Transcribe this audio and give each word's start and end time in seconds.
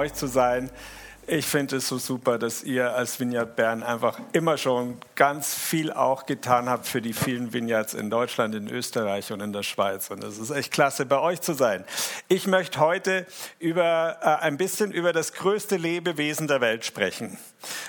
Euch 0.00 0.14
zu 0.14 0.26
sein. 0.26 0.70
Ich 1.26 1.46
finde 1.46 1.76
es 1.76 1.86
so 1.86 1.98
super, 1.98 2.38
dass 2.38 2.64
ihr 2.64 2.94
als 2.94 3.20
Vineyard 3.20 3.54
Bern 3.54 3.82
einfach 3.82 4.18
immer 4.32 4.56
schon 4.56 4.96
ganz 5.14 5.54
viel 5.54 5.92
auch 5.92 6.24
getan 6.24 6.68
habt 6.70 6.88
für 6.88 7.02
die 7.02 7.12
vielen 7.12 7.52
Vineyards 7.52 7.92
in 7.92 8.08
Deutschland, 8.08 8.54
in 8.54 8.66
Österreich 8.66 9.30
und 9.30 9.40
in 9.40 9.52
der 9.52 9.62
Schweiz. 9.62 10.10
Und 10.10 10.24
es 10.24 10.38
ist 10.38 10.50
echt 10.50 10.72
klasse, 10.72 11.04
bei 11.04 11.20
euch 11.20 11.42
zu 11.42 11.52
sein. 11.52 11.84
Ich 12.28 12.46
möchte 12.46 12.80
heute 12.80 13.26
über, 13.58 14.16
äh, 14.22 14.42
ein 14.42 14.56
bisschen 14.56 14.90
über 14.90 15.12
das 15.12 15.34
größte 15.34 15.76
Lebewesen 15.76 16.48
der 16.48 16.62
Welt 16.62 16.86
sprechen. 16.86 17.38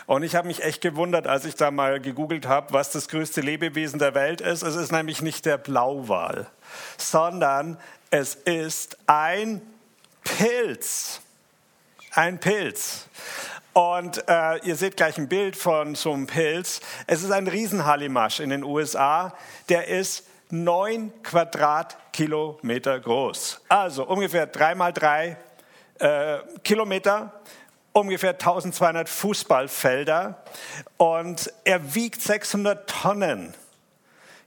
Und 0.06 0.24
ich 0.24 0.36
habe 0.36 0.48
mich 0.48 0.62
echt 0.62 0.82
gewundert, 0.82 1.26
als 1.26 1.46
ich 1.46 1.56
da 1.56 1.72
mal 1.72 2.02
gegoogelt 2.02 2.46
habe, 2.46 2.74
was 2.74 2.92
das 2.92 3.08
größte 3.08 3.40
Lebewesen 3.40 4.00
der 4.00 4.14
Welt 4.14 4.42
ist. 4.42 4.64
Es 4.64 4.76
ist 4.76 4.92
nämlich 4.92 5.22
nicht 5.22 5.46
der 5.46 5.58
Blauwal, 5.58 6.48
sondern 6.98 7.78
es 8.12 8.36
ist 8.36 8.98
ein 9.08 9.62
Pilz. 10.24 11.22
Ein 12.14 12.40
Pilz. 12.40 13.08
Und 13.72 14.28
äh, 14.28 14.58
ihr 14.66 14.76
seht 14.76 14.98
gleich 14.98 15.18
ein 15.18 15.30
Bild 15.30 15.56
von 15.56 15.96
so 15.96 16.12
einem 16.12 16.28
Pilz. 16.28 16.82
Es 17.08 17.24
ist 17.24 17.32
ein 17.32 17.48
Riesenhalimasch 17.48 18.42
in 18.42 18.50
den 18.50 18.66
USA. 18.66 19.34
Der 19.70 19.88
ist 19.88 20.28
neun 20.50 21.14
Quadratkilometer 21.24 23.00
groß. 23.00 23.62
Also 23.70 24.06
ungefähr 24.06 24.46
drei 24.46 24.76
mal 24.76 24.92
drei 24.92 25.38
äh, 26.00 26.40
Kilometer, 26.66 27.32
ungefähr 27.94 28.32
1200 28.32 29.08
Fußballfelder. 29.08 30.44
Und 30.98 31.54
er 31.64 31.96
wiegt 31.96 32.22
600 32.22 32.90
Tonnen. 32.90 33.54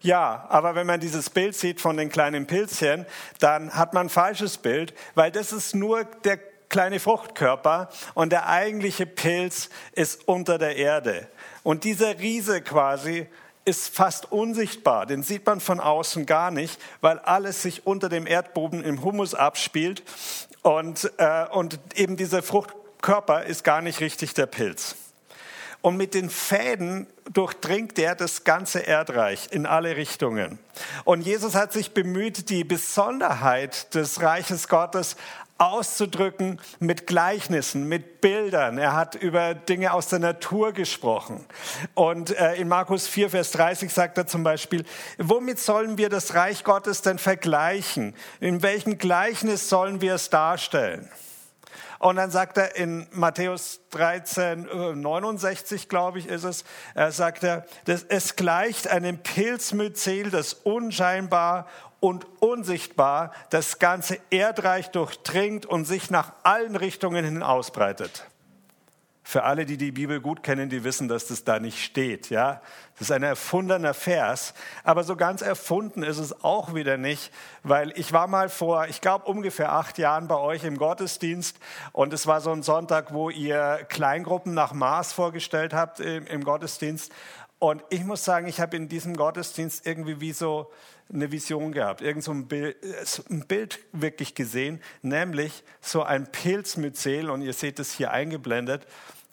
Ja, 0.02 0.44
aber 0.50 0.74
wenn 0.74 0.86
man 0.86 1.00
dieses 1.00 1.30
Bild 1.30 1.56
sieht 1.56 1.80
von 1.80 1.96
den 1.96 2.10
kleinen 2.10 2.46
Pilzchen, 2.46 3.06
dann 3.38 3.74
hat 3.74 3.94
man 3.94 4.08
ein 4.08 4.10
falsches 4.10 4.58
Bild, 4.58 4.92
weil 5.14 5.30
das 5.30 5.50
ist 5.50 5.74
nur 5.74 6.04
der 6.04 6.38
kleine 6.74 6.98
Fruchtkörper 6.98 7.88
und 8.14 8.32
der 8.32 8.48
eigentliche 8.48 9.06
Pilz 9.06 9.70
ist 9.92 10.26
unter 10.26 10.58
der 10.58 10.74
Erde. 10.74 11.28
Und 11.62 11.84
dieser 11.84 12.18
Riese 12.18 12.62
quasi 12.62 13.28
ist 13.64 13.94
fast 13.94 14.32
unsichtbar, 14.32 15.06
den 15.06 15.22
sieht 15.22 15.46
man 15.46 15.60
von 15.60 15.78
außen 15.78 16.26
gar 16.26 16.50
nicht, 16.50 16.80
weil 17.00 17.20
alles 17.20 17.62
sich 17.62 17.86
unter 17.86 18.08
dem 18.08 18.26
Erdboden 18.26 18.82
im 18.82 19.04
Humus 19.04 19.36
abspielt 19.36 20.02
und, 20.62 21.12
äh, 21.18 21.46
und 21.52 21.78
eben 21.94 22.16
dieser 22.16 22.42
Fruchtkörper 22.42 23.44
ist 23.44 23.62
gar 23.62 23.80
nicht 23.80 24.00
richtig 24.00 24.34
der 24.34 24.46
Pilz. 24.46 24.96
Und 25.84 25.98
mit 25.98 26.14
den 26.14 26.30
Fäden 26.30 27.06
durchdringt 27.30 27.98
er 27.98 28.14
das 28.14 28.44
ganze 28.44 28.78
Erdreich 28.78 29.48
in 29.50 29.66
alle 29.66 29.96
Richtungen. 29.96 30.58
Und 31.04 31.20
Jesus 31.20 31.54
hat 31.54 31.74
sich 31.74 31.92
bemüht, 31.92 32.48
die 32.48 32.64
Besonderheit 32.64 33.94
des 33.94 34.22
Reiches 34.22 34.68
Gottes 34.68 35.16
auszudrücken 35.58 36.58
mit 36.78 37.06
Gleichnissen, 37.06 37.86
mit 37.86 38.22
Bildern. 38.22 38.78
Er 38.78 38.94
hat 38.94 39.14
über 39.14 39.52
Dinge 39.52 39.92
aus 39.92 40.08
der 40.08 40.20
Natur 40.20 40.72
gesprochen. 40.72 41.44
Und 41.92 42.34
äh, 42.34 42.54
in 42.54 42.68
Markus 42.68 43.06
4, 43.06 43.28
Vers 43.28 43.50
30 43.50 43.92
sagt 43.92 44.16
er 44.16 44.26
zum 44.26 44.42
Beispiel, 44.42 44.86
womit 45.18 45.58
sollen 45.58 45.98
wir 45.98 46.08
das 46.08 46.34
Reich 46.34 46.64
Gottes 46.64 47.02
denn 47.02 47.18
vergleichen? 47.18 48.14
In 48.40 48.62
welchem 48.62 48.96
Gleichnis 48.96 49.68
sollen 49.68 50.00
wir 50.00 50.14
es 50.14 50.30
darstellen? 50.30 51.10
Und 52.04 52.16
dann 52.16 52.30
sagt 52.30 52.58
er 52.58 52.76
in 52.76 53.06
Matthäus 53.12 53.80
13, 53.92 55.00
69, 55.00 55.88
glaube 55.88 56.18
ich, 56.18 56.26
ist 56.26 56.44
es, 56.44 56.64
er 56.94 57.10
sagt 57.12 57.42
er, 57.44 57.64
es 57.86 58.36
gleicht 58.36 58.88
einem 58.88 59.16
Pilzmyzel, 59.16 60.30
das 60.30 60.52
unscheinbar 60.52 61.66
und 62.00 62.26
unsichtbar 62.40 63.32
das 63.48 63.78
ganze 63.78 64.18
Erdreich 64.28 64.90
durchdringt 64.90 65.64
und 65.64 65.86
sich 65.86 66.10
nach 66.10 66.34
allen 66.42 66.76
Richtungen 66.76 67.24
hin 67.24 67.42
ausbreitet. 67.42 68.26
Für 69.26 69.44
alle, 69.44 69.64
die 69.64 69.78
die 69.78 69.90
Bibel 69.90 70.20
gut 70.20 70.42
kennen, 70.42 70.68
die 70.68 70.84
wissen, 70.84 71.08
dass 71.08 71.28
das 71.28 71.44
da 71.44 71.58
nicht 71.58 71.82
steht. 71.82 72.28
Ja, 72.28 72.60
das 72.92 73.08
ist 73.08 73.10
ein 73.10 73.22
erfundener 73.22 73.94
Vers, 73.94 74.52
aber 74.84 75.02
so 75.02 75.16
ganz 75.16 75.40
erfunden 75.40 76.02
ist 76.02 76.18
es 76.18 76.44
auch 76.44 76.74
wieder 76.74 76.98
nicht, 76.98 77.32
weil 77.62 77.90
ich 77.98 78.12
war 78.12 78.26
mal 78.26 78.50
vor, 78.50 78.86
ich 78.86 79.00
glaube 79.00 79.24
ungefähr 79.24 79.72
acht 79.72 79.96
Jahren 79.96 80.28
bei 80.28 80.36
euch 80.36 80.62
im 80.64 80.76
Gottesdienst 80.76 81.58
und 81.92 82.12
es 82.12 82.26
war 82.26 82.42
so 82.42 82.52
ein 82.52 82.62
Sonntag, 82.62 83.14
wo 83.14 83.30
ihr 83.30 83.86
Kleingruppen 83.88 84.52
nach 84.52 84.74
Maß 84.74 85.14
vorgestellt 85.14 85.72
habt 85.72 86.00
im, 86.00 86.26
im 86.26 86.44
Gottesdienst 86.44 87.10
und 87.58 87.82
ich 87.88 88.04
muss 88.04 88.22
sagen, 88.24 88.46
ich 88.46 88.60
habe 88.60 88.76
in 88.76 88.90
diesem 88.90 89.16
Gottesdienst 89.16 89.86
irgendwie 89.86 90.20
wie 90.20 90.32
so 90.32 90.70
eine 91.12 91.30
Vision 91.30 91.72
gehabt, 91.72 92.00
irgend 92.00 92.24
so 92.24 92.32
ein 92.32 92.46
Bild, 92.46 92.76
ein 93.30 93.46
Bild 93.46 93.78
wirklich 93.92 94.34
gesehen, 94.34 94.80
nämlich 95.02 95.62
so 95.80 96.02
ein 96.02 96.30
Pilzmyzel 96.30 97.30
und 97.30 97.42
ihr 97.42 97.52
seht 97.52 97.78
es 97.78 97.92
hier 97.92 98.10
eingeblendet. 98.10 98.86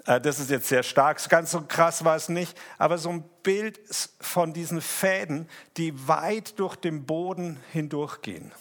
Äh, 0.06 0.22
das 0.22 0.40
ist 0.40 0.50
jetzt 0.50 0.68
sehr 0.68 0.84
stark, 0.84 1.28
ganz 1.30 1.52
so 1.52 1.62
krass 1.62 2.04
war 2.04 2.16
es 2.16 2.30
nicht, 2.30 2.58
aber 2.78 2.98
so 2.98 3.10
ein 3.10 3.24
Bild 3.44 3.80
von 4.20 4.54
diesen 4.54 4.82
Fäden, 4.82 5.48
die 5.78 6.08
weit 6.08 6.60
durch 6.60 6.76
den 6.76 7.06
Boden 7.06 7.58
hindurchgehen 7.72 8.52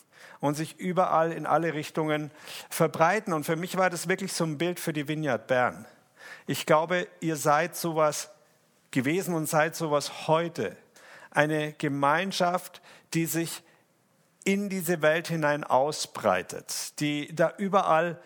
und 0.41 0.55
sich 0.55 0.79
überall 0.79 1.33
in 1.33 1.47
alle 1.47 1.75
Richtungen 1.75 2.31
verbreiten. 2.71 3.33
Und 3.33 3.45
für 3.45 3.57
mich 3.57 3.77
war 3.77 3.91
das 3.91 4.09
wirklich 4.09 4.33
so 4.33 4.45
ein 4.45 4.59
Bild 4.59 4.81
für 4.81 4.93
die 4.93 5.07
Vineyard 5.07 5.47
Bern. 5.47 5.87
Ich 6.47 6.67
glaube, 6.67 7.07
ihr 7.21 7.37
seid 7.37 7.77
sowas 7.77 8.31
gewesen 8.91 9.35
und 9.35 9.47
seid 9.47 9.77
sowas 9.77 10.27
heute. 10.27 10.77
Eine 11.31 11.73
Gemeinschaft, 11.73 12.81
die 13.15 13.27
sich 13.27 13.63
in 14.45 14.69
diese 14.69 15.03
Welt 15.03 15.29
hinein 15.29 15.65
ausbreitet, 15.65 16.99
die 17.01 17.35
da 17.35 17.53
überall 17.59 18.21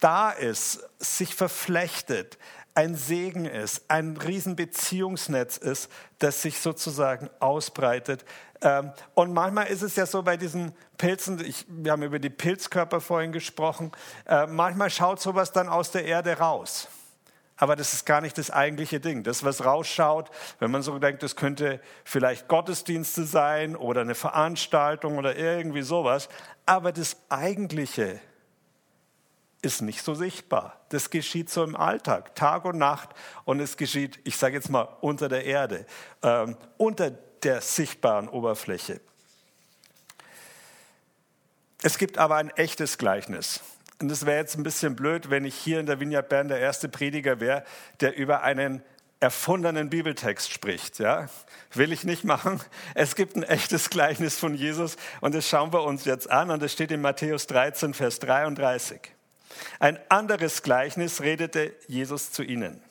da 0.00 0.30
ist, 0.30 0.88
sich 0.98 1.34
verflechtet, 1.34 2.38
ein 2.74 2.94
Segen 2.94 3.44
ist, 3.44 3.82
ein 3.88 4.16
Riesenbeziehungsnetz 4.16 5.58
ist, 5.58 5.90
das 6.20 6.40
sich 6.40 6.58
sozusagen 6.58 7.28
ausbreitet. 7.38 8.24
Ähm, 8.62 8.92
und 9.14 9.34
manchmal 9.34 9.66
ist 9.66 9.82
es 9.82 9.96
ja 9.96 10.06
so 10.06 10.22
bei 10.22 10.38
diesen 10.38 10.72
Pilzen, 10.96 11.44
ich, 11.44 11.66
wir 11.68 11.92
haben 11.92 12.02
über 12.02 12.18
die 12.18 12.30
Pilzkörper 12.30 13.00
vorhin 13.00 13.32
gesprochen, 13.32 13.92
äh, 14.26 14.46
manchmal 14.46 14.88
schaut 14.88 15.20
sowas 15.20 15.52
dann 15.52 15.68
aus 15.68 15.90
der 15.90 16.06
Erde 16.06 16.38
raus 16.38 16.88
aber 17.62 17.76
das 17.76 17.92
ist 17.92 18.06
gar 18.06 18.20
nicht 18.20 18.36
das 18.38 18.50
eigentliche 18.50 18.98
Ding. 18.98 19.22
Das, 19.22 19.44
was 19.44 19.64
rausschaut, 19.64 20.32
wenn 20.58 20.72
man 20.72 20.82
so 20.82 20.98
denkt, 20.98 21.22
das 21.22 21.36
könnte 21.36 21.80
vielleicht 22.02 22.48
Gottesdienste 22.48 23.22
sein 23.22 23.76
oder 23.76 24.00
eine 24.00 24.16
Veranstaltung 24.16 25.16
oder 25.16 25.36
irgendwie 25.36 25.82
sowas, 25.82 26.28
aber 26.66 26.90
das 26.90 27.16
eigentliche 27.28 28.18
ist 29.62 29.80
nicht 29.80 30.02
so 30.02 30.12
sichtbar. 30.12 30.80
Das 30.88 31.10
geschieht 31.10 31.50
so 31.50 31.62
im 31.62 31.76
Alltag, 31.76 32.34
Tag 32.34 32.64
und 32.64 32.78
Nacht 32.78 33.10
und 33.44 33.60
es 33.60 33.76
geschieht, 33.76 34.18
ich 34.24 34.36
sage 34.36 34.56
jetzt 34.56 34.68
mal, 34.68 34.88
unter 35.00 35.28
der 35.28 35.44
Erde, 35.44 35.86
ähm, 36.24 36.56
unter 36.78 37.12
der 37.12 37.60
sichtbaren 37.60 38.28
Oberfläche. 38.28 39.00
Es 41.80 41.96
gibt 41.96 42.18
aber 42.18 42.34
ein 42.34 42.50
echtes 42.50 42.98
Gleichnis. 42.98 43.60
Und 44.02 44.10
es 44.10 44.26
wäre 44.26 44.38
jetzt 44.38 44.56
ein 44.56 44.64
bisschen 44.64 44.96
blöd, 44.96 45.30
wenn 45.30 45.44
ich 45.44 45.54
hier 45.54 45.78
in 45.78 45.86
der 45.86 46.00
Vineyard 46.00 46.28
Bern 46.28 46.48
der 46.48 46.58
erste 46.58 46.88
Prediger 46.88 47.38
wäre, 47.38 47.64
der 48.00 48.16
über 48.16 48.42
einen 48.42 48.82
erfundenen 49.20 49.88
Bibeltext 49.88 50.52
spricht. 50.52 50.98
Ja? 50.98 51.28
Will 51.72 51.92
ich 51.92 52.02
nicht 52.02 52.24
machen. 52.24 52.60
Es 52.94 53.14
gibt 53.14 53.36
ein 53.36 53.44
echtes 53.44 53.88
Gleichnis 53.88 54.36
von 54.36 54.54
Jesus 54.54 54.96
und 55.20 55.36
das 55.36 55.48
schauen 55.48 55.72
wir 55.72 55.84
uns 55.84 56.04
jetzt 56.04 56.28
an 56.28 56.50
und 56.50 56.60
es 56.64 56.72
steht 56.72 56.90
in 56.90 57.00
Matthäus 57.00 57.46
13, 57.46 57.94
Vers 57.94 58.18
33. 58.18 59.00
Ein 59.78 59.98
anderes 60.08 60.64
Gleichnis 60.64 61.20
redete 61.20 61.72
Jesus 61.86 62.32
zu 62.32 62.42
ihnen. 62.42 62.82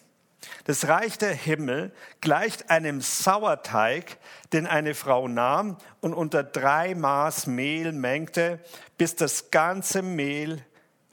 Das 0.63 0.87
Reich 0.87 1.17
der 1.17 1.33
Himmel 1.33 1.91
gleicht 2.21 2.69
einem 2.69 3.01
Sauerteig, 3.01 4.17
den 4.53 4.65
eine 4.65 4.95
Frau 4.95 5.27
nahm 5.27 5.77
und 5.99 6.13
unter 6.13 6.43
drei 6.43 6.95
Maß 6.95 7.47
Mehl 7.47 7.91
mengte, 7.91 8.59
bis 8.97 9.15
das 9.15 9.51
ganze 9.51 10.01
Mehl 10.01 10.63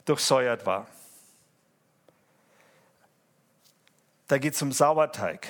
durchsäuert 0.09 0.65
war. 0.65 0.87
Da 4.27 4.37
geht 4.37 4.53
es 4.53 4.61
um 4.61 4.71
Sauerteig. 4.71 5.47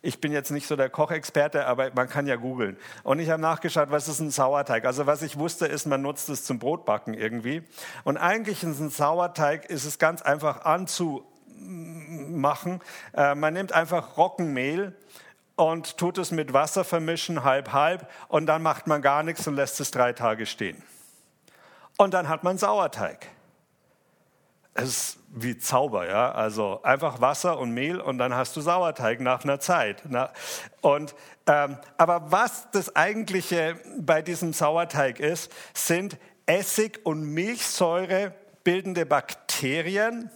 Ich 0.00 0.20
bin 0.20 0.32
jetzt 0.32 0.50
nicht 0.50 0.66
so 0.66 0.74
der 0.74 0.88
Kochexperte, 0.90 1.66
aber 1.66 1.92
man 1.94 2.08
kann 2.08 2.26
ja 2.26 2.36
googeln. 2.36 2.76
Und 3.02 3.18
ich 3.18 3.28
habe 3.30 3.42
nachgeschaut, 3.42 3.90
was 3.90 4.08
ist 4.08 4.20
ein 4.20 4.30
Sauerteig? 4.30 4.84
Also 4.84 5.06
was 5.06 5.22
ich 5.22 5.38
wusste, 5.38 5.66
ist, 5.66 5.86
man 5.86 6.02
nutzt 6.02 6.28
es 6.28 6.44
zum 6.44 6.58
Brotbacken 6.58 7.14
irgendwie. 7.14 7.62
Und 8.04 8.16
eigentlich 8.16 8.62
ist 8.62 8.80
ein 8.80 8.90
Sauerteig, 8.90 9.66
ist 9.66 9.84
es 9.84 9.98
ganz 9.98 10.22
einfach 10.22 10.64
anzumachen. 10.64 11.30
Äh, 13.14 13.34
man 13.34 13.54
nimmt 13.54 13.72
einfach 13.72 14.16
Roggenmehl 14.16 14.96
und 15.56 15.98
tut 15.98 16.18
es 16.18 16.30
mit 16.30 16.52
Wasser 16.52 16.84
vermischen, 16.84 17.44
halb, 17.44 17.72
halb. 17.72 18.08
Und 18.28 18.46
dann 18.46 18.62
macht 18.62 18.86
man 18.86 19.02
gar 19.02 19.22
nichts 19.22 19.46
und 19.46 19.54
lässt 19.54 19.80
es 19.80 19.90
drei 19.90 20.12
Tage 20.12 20.46
stehen. 20.46 20.82
Und 21.98 22.14
dann 22.14 22.28
hat 22.28 22.42
man 22.42 22.58
Sauerteig. 22.58 23.28
Es 24.74 24.88
ist 24.88 25.18
wie 25.28 25.58
Zauber, 25.58 26.08
ja. 26.08 26.32
Also 26.32 26.82
einfach 26.82 27.20
Wasser 27.20 27.58
und 27.58 27.72
Mehl 27.72 28.00
und 28.00 28.18
dann 28.18 28.34
hast 28.34 28.56
du 28.56 28.60
Sauerteig 28.60 29.20
nach 29.20 29.44
einer 29.44 29.60
Zeit. 29.60 30.02
Und, 30.80 31.14
ähm, 31.46 31.78
aber 31.98 32.30
was 32.30 32.70
das 32.70 32.94
eigentliche 32.96 33.78
bei 33.98 34.22
diesem 34.22 34.52
Sauerteig 34.52 35.20
ist, 35.20 35.52
sind 35.74 36.16
Essig 36.46 37.00
und 37.04 37.22
Milchsäure 37.22 38.34
bildende 38.64 39.06
Bakterien 39.06 40.30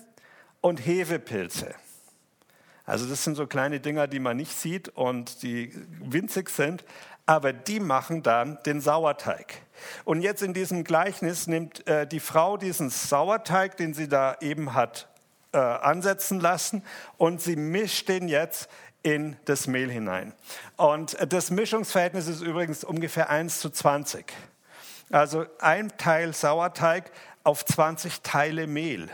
und 0.60 0.78
Hefepilze. 0.78 1.74
Also 2.84 3.06
das 3.06 3.24
sind 3.24 3.34
so 3.34 3.46
kleine 3.46 3.80
Dinger, 3.80 4.06
die 4.06 4.20
man 4.20 4.36
nicht 4.36 4.52
sieht 4.52 4.88
und 4.90 5.42
die 5.42 5.72
winzig 6.00 6.50
sind, 6.50 6.84
aber 7.26 7.52
die 7.52 7.80
machen 7.80 8.22
dann 8.22 8.58
den 8.64 8.80
Sauerteig. 8.80 9.62
Und 10.04 10.22
jetzt 10.22 10.42
in 10.42 10.54
diesem 10.54 10.84
Gleichnis 10.84 11.46
nimmt 11.48 11.86
äh, 11.86 12.06
die 12.06 12.20
Frau 12.20 12.56
diesen 12.56 12.88
Sauerteig, 12.88 13.76
den 13.76 13.94
sie 13.94 14.08
da 14.08 14.36
eben 14.40 14.74
hat 14.74 15.08
äh, 15.52 15.58
ansetzen 15.58 16.40
lassen, 16.40 16.82
und 17.18 17.42
sie 17.42 17.56
mischt 17.56 18.08
den 18.08 18.28
jetzt 18.28 18.68
in 19.02 19.36
das 19.44 19.66
Mehl 19.66 19.90
hinein. 19.90 20.32
Und 20.76 21.16
das 21.32 21.50
Mischungsverhältnis 21.50 22.26
ist 22.28 22.40
übrigens 22.40 22.84
ungefähr 22.84 23.28
1 23.28 23.60
zu 23.60 23.70
20. 23.70 24.32
Also 25.10 25.46
ein 25.60 25.96
Teil 25.98 26.32
Sauerteig 26.32 27.10
auf 27.44 27.64
20 27.64 28.22
Teile 28.22 28.66
Mehl 28.66 29.08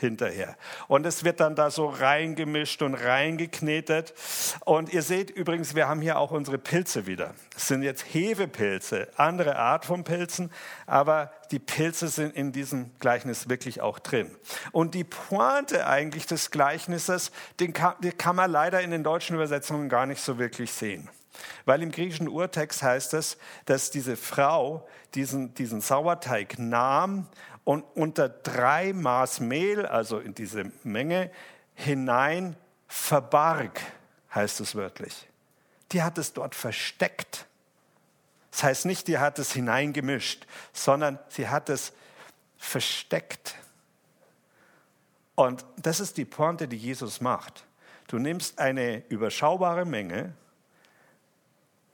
hinterher. 0.00 0.56
Und 0.88 1.06
es 1.06 1.24
wird 1.24 1.40
dann 1.40 1.54
da 1.54 1.70
so 1.70 1.86
reingemischt 1.86 2.82
und 2.82 2.94
reingeknetet. 2.94 4.14
Und 4.64 4.92
ihr 4.92 5.02
seht 5.02 5.30
übrigens, 5.30 5.74
wir 5.74 5.88
haben 5.88 6.00
hier 6.00 6.18
auch 6.18 6.30
unsere 6.30 6.58
Pilze 6.58 7.06
wieder. 7.06 7.34
Es 7.56 7.68
sind 7.68 7.82
jetzt 7.82 8.02
Hefepilze, 8.12 9.08
andere 9.16 9.56
Art 9.56 9.84
von 9.84 10.04
Pilzen, 10.04 10.50
aber 10.86 11.32
die 11.50 11.58
Pilze 11.58 12.08
sind 12.08 12.34
in 12.34 12.52
diesem 12.52 12.90
Gleichnis 12.98 13.48
wirklich 13.48 13.80
auch 13.80 13.98
drin. 13.98 14.30
Und 14.72 14.94
die 14.94 15.04
Pointe 15.04 15.86
eigentlich 15.86 16.26
des 16.26 16.50
Gleichnisses, 16.50 17.30
den 17.60 17.72
kann, 17.72 17.94
die 18.02 18.10
kann 18.10 18.36
man 18.36 18.50
leider 18.50 18.80
in 18.80 18.90
den 18.90 19.04
deutschen 19.04 19.36
Übersetzungen 19.36 19.88
gar 19.88 20.06
nicht 20.06 20.20
so 20.20 20.38
wirklich 20.38 20.72
sehen. 20.72 21.08
Weil 21.64 21.82
im 21.82 21.90
griechischen 21.90 22.28
Urtext 22.28 22.82
heißt 22.82 23.14
es, 23.14 23.38
dass 23.66 23.90
diese 23.90 24.16
Frau 24.16 24.86
diesen, 25.14 25.54
diesen 25.54 25.80
Sauerteig 25.80 26.58
nahm 26.58 27.26
und 27.64 27.82
unter 27.94 28.28
drei 28.28 28.92
Maß 28.92 29.40
Mehl, 29.40 29.86
also 29.86 30.18
in 30.18 30.34
diese 30.34 30.70
Menge, 30.82 31.30
hinein 31.74 32.56
verbarg, 32.86 33.80
heißt 34.34 34.60
es 34.60 34.74
wörtlich. 34.74 35.28
Die 35.92 36.02
hat 36.02 36.18
es 36.18 36.32
dort 36.32 36.54
versteckt. 36.54 37.46
Das 38.50 38.62
heißt 38.62 38.86
nicht, 38.86 39.08
die 39.08 39.18
hat 39.18 39.38
es 39.38 39.52
hineingemischt, 39.52 40.46
sondern 40.72 41.18
sie 41.28 41.48
hat 41.48 41.68
es 41.68 41.92
versteckt. 42.56 43.56
Und 45.34 45.64
das 45.76 46.00
ist 46.00 46.16
die 46.16 46.24
Pointe, 46.24 46.68
die 46.68 46.76
Jesus 46.76 47.20
macht. 47.20 47.64
Du 48.06 48.18
nimmst 48.18 48.58
eine 48.58 49.04
überschaubare 49.08 49.84
Menge, 49.84 50.34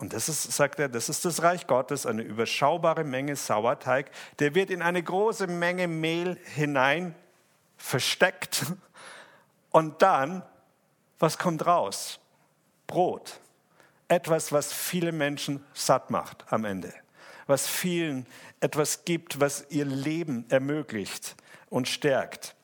und 0.00 0.14
das 0.14 0.30
ist, 0.30 0.50
sagt 0.50 0.80
er, 0.80 0.88
das 0.88 1.10
ist 1.10 1.26
das 1.26 1.42
Reich 1.42 1.66
Gottes, 1.66 2.06
eine 2.06 2.22
überschaubare 2.22 3.04
Menge 3.04 3.36
Sauerteig. 3.36 4.10
Der 4.38 4.54
wird 4.54 4.70
in 4.70 4.80
eine 4.80 5.02
große 5.02 5.46
Menge 5.46 5.88
Mehl 5.88 6.38
hinein 6.54 7.14
versteckt. 7.76 8.64
Und 9.70 10.00
dann, 10.00 10.42
was 11.18 11.36
kommt 11.36 11.66
raus? 11.66 12.18
Brot. 12.86 13.40
Etwas, 14.08 14.52
was 14.52 14.72
viele 14.72 15.12
Menschen 15.12 15.62
satt 15.74 16.10
macht 16.10 16.50
am 16.50 16.64
Ende. 16.64 16.94
Was 17.46 17.68
vielen 17.68 18.26
etwas 18.60 19.04
gibt, 19.04 19.38
was 19.38 19.66
ihr 19.68 19.84
Leben 19.84 20.46
ermöglicht 20.48 21.36
und 21.68 21.88
stärkt. 21.88 22.56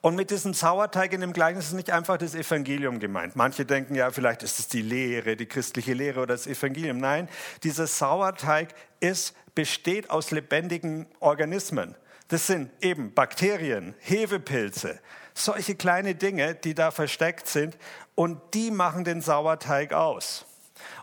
Und 0.00 0.16
mit 0.16 0.30
diesem 0.30 0.54
Sauerteig 0.54 1.12
in 1.12 1.20
dem 1.20 1.32
Gleichnis 1.32 1.66
ist 1.66 1.72
nicht 1.72 1.90
einfach 1.90 2.16
das 2.16 2.34
Evangelium 2.34 2.98
gemeint. 2.98 3.36
Manche 3.36 3.64
denken 3.64 3.94
ja, 3.94 4.10
vielleicht 4.10 4.42
ist 4.42 4.58
es 4.58 4.68
die 4.68 4.82
Lehre, 4.82 5.36
die 5.36 5.46
christliche 5.46 5.92
Lehre 5.92 6.20
oder 6.20 6.34
das 6.34 6.46
Evangelium. 6.46 6.98
Nein, 6.98 7.28
dieser 7.62 7.86
Sauerteig 7.86 8.74
ist, 9.00 9.34
besteht 9.54 10.10
aus 10.10 10.30
lebendigen 10.30 11.06
Organismen. 11.20 11.94
Das 12.28 12.46
sind 12.46 12.70
eben 12.80 13.12
Bakterien, 13.12 13.94
Hefepilze, 13.98 15.00
solche 15.34 15.74
kleine 15.74 16.14
Dinge, 16.14 16.54
die 16.54 16.74
da 16.74 16.90
versteckt 16.90 17.48
sind 17.48 17.76
und 18.14 18.40
die 18.54 18.70
machen 18.70 19.04
den 19.04 19.20
Sauerteig 19.20 19.92
aus. 19.92 20.46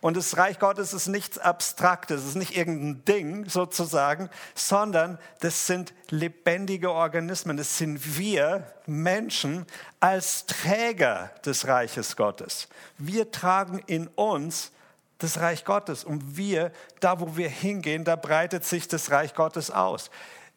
Und 0.01 0.17
das 0.17 0.37
Reich 0.37 0.59
Gottes 0.59 0.93
ist 0.93 1.07
nichts 1.07 1.37
Abstraktes, 1.37 2.21
es 2.21 2.29
ist 2.29 2.35
nicht 2.35 2.55
irgendein 2.55 3.05
Ding 3.05 3.49
sozusagen, 3.49 4.29
sondern 4.55 5.19
das 5.39 5.67
sind 5.67 5.93
lebendige 6.09 6.91
Organismen. 6.91 7.57
Das 7.57 7.77
sind 7.77 8.17
wir 8.17 8.71
Menschen 8.85 9.65
als 9.99 10.45
Träger 10.45 11.31
des 11.45 11.67
Reiches 11.67 12.15
Gottes. 12.15 12.67
Wir 12.97 13.31
tragen 13.31 13.81
in 13.87 14.07
uns 14.07 14.71
das 15.19 15.39
Reich 15.39 15.65
Gottes 15.65 16.03
und 16.03 16.37
wir, 16.37 16.71
da 16.99 17.19
wo 17.19 17.37
wir 17.37 17.49
hingehen, 17.49 18.03
da 18.03 18.15
breitet 18.15 18.65
sich 18.65 18.87
das 18.87 19.09
Reich 19.11 19.33
Gottes 19.33 19.71
aus 19.71 20.11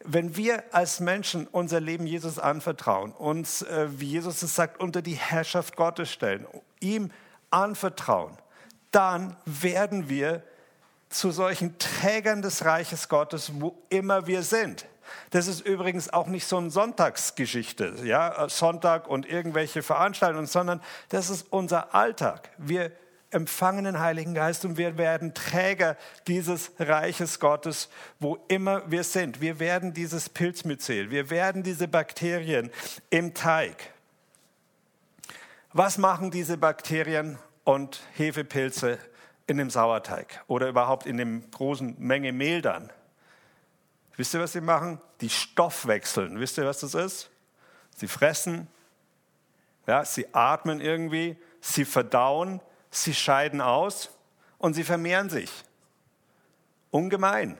wenn 0.04 0.36
wir 0.36 0.64
als 0.72 1.00
Menschen 1.00 1.46
unser 1.46 1.80
Leben 1.80 2.06
Jesus 2.06 2.38
anvertrauen, 2.38 3.12
uns, 3.12 3.62
äh, 3.62 3.88
wie 3.90 4.06
Jesus 4.06 4.42
es 4.42 4.54
sagt, 4.54 4.80
unter 4.80 5.02
die 5.02 5.14
Herrschaft 5.14 5.76
Gottes 5.76 6.10
stellen, 6.10 6.46
ihm 6.80 7.10
anvertrauen, 7.50 8.36
dann 8.90 9.36
werden 9.44 10.08
wir 10.08 10.42
zu 11.08 11.30
solchen 11.30 11.78
Trägern 11.78 12.42
des 12.42 12.64
Reiches 12.64 13.08
Gottes, 13.08 13.52
wo 13.54 13.76
immer 13.88 14.26
wir 14.26 14.42
sind. 14.42 14.86
Das 15.30 15.48
ist 15.48 15.60
übrigens 15.60 16.12
auch 16.12 16.28
nicht 16.28 16.46
so 16.46 16.56
eine 16.56 16.70
Sonntagsgeschichte, 16.70 17.96
ja, 18.04 18.48
Sonntag 18.48 19.08
und 19.08 19.28
irgendwelche 19.28 19.82
Veranstaltungen, 19.82 20.46
sondern 20.46 20.80
das 21.08 21.30
ist 21.30 21.46
unser 21.50 21.94
Alltag. 21.94 22.50
Wir 22.58 22.92
empfangen 23.30 23.84
den 23.84 24.00
Heiligen 24.00 24.34
Geist 24.34 24.64
und 24.64 24.76
wir 24.76 24.98
werden 24.98 25.34
Träger 25.34 25.96
dieses 26.26 26.72
Reiches 26.78 27.38
Gottes, 27.38 27.88
wo 28.18 28.38
immer 28.48 28.88
wir 28.90 29.04
sind. 29.04 29.40
Wir 29.40 29.60
werden 29.60 29.94
dieses 29.94 30.28
Pilzmyzel, 30.28 31.10
wir 31.10 31.30
werden 31.30 31.62
diese 31.62 31.86
Bakterien 31.88 32.70
im 33.08 33.34
Teig. 33.34 33.76
Was 35.72 35.98
machen 35.98 36.32
diese 36.32 36.56
Bakterien 36.56 37.38
und 37.64 38.00
Hefepilze 38.14 38.98
in 39.46 39.58
dem 39.58 39.70
Sauerteig 39.70 40.44
oder 40.46 40.68
überhaupt 40.68 41.06
in 41.06 41.16
dem 41.16 41.50
großen 41.50 41.96
Menge 41.98 42.32
Mehl 42.32 42.62
dann. 42.62 42.90
Wisst 44.16 44.34
ihr, 44.34 44.40
was 44.40 44.52
sie 44.52 44.60
machen? 44.60 45.00
Die 45.20 45.30
stoffwechseln. 45.30 46.38
Wisst 46.38 46.58
ihr, 46.58 46.66
was 46.66 46.80
das 46.80 46.94
ist? 46.94 47.30
Sie 47.96 48.06
fressen, 48.06 48.68
ja, 49.86 50.04
sie 50.04 50.34
atmen 50.34 50.80
irgendwie, 50.80 51.36
sie 51.60 51.84
verdauen, 51.84 52.60
sie 52.90 53.14
scheiden 53.14 53.60
aus 53.60 54.10
und 54.58 54.74
sie 54.74 54.84
vermehren 54.84 55.30
sich. 55.30 55.50
Ungemein. 56.90 57.58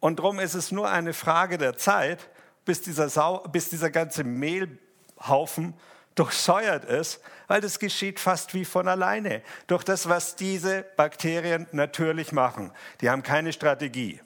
Und 0.00 0.18
darum 0.18 0.38
ist 0.38 0.54
es 0.54 0.72
nur 0.72 0.88
eine 0.88 1.12
Frage 1.12 1.58
der 1.58 1.76
Zeit, 1.76 2.28
bis 2.64 2.82
dieser, 2.82 3.08
Sau 3.08 3.38
bis 3.48 3.68
dieser 3.68 3.90
ganze 3.90 4.24
Mehlhaufen 4.24 5.74
durchsäuert 6.18 6.84
ist, 6.84 7.20
weil 7.46 7.60
das 7.60 7.78
geschieht 7.78 8.18
fast 8.20 8.52
wie 8.54 8.64
von 8.64 8.88
alleine. 8.88 9.42
Durch 9.66 9.84
das, 9.84 10.08
was 10.08 10.36
diese 10.36 10.84
Bakterien 10.96 11.66
natürlich 11.72 12.32
machen. 12.32 12.72
Die 13.00 13.08
haben 13.08 13.22
keine 13.22 13.52
Strategie. 13.52 14.20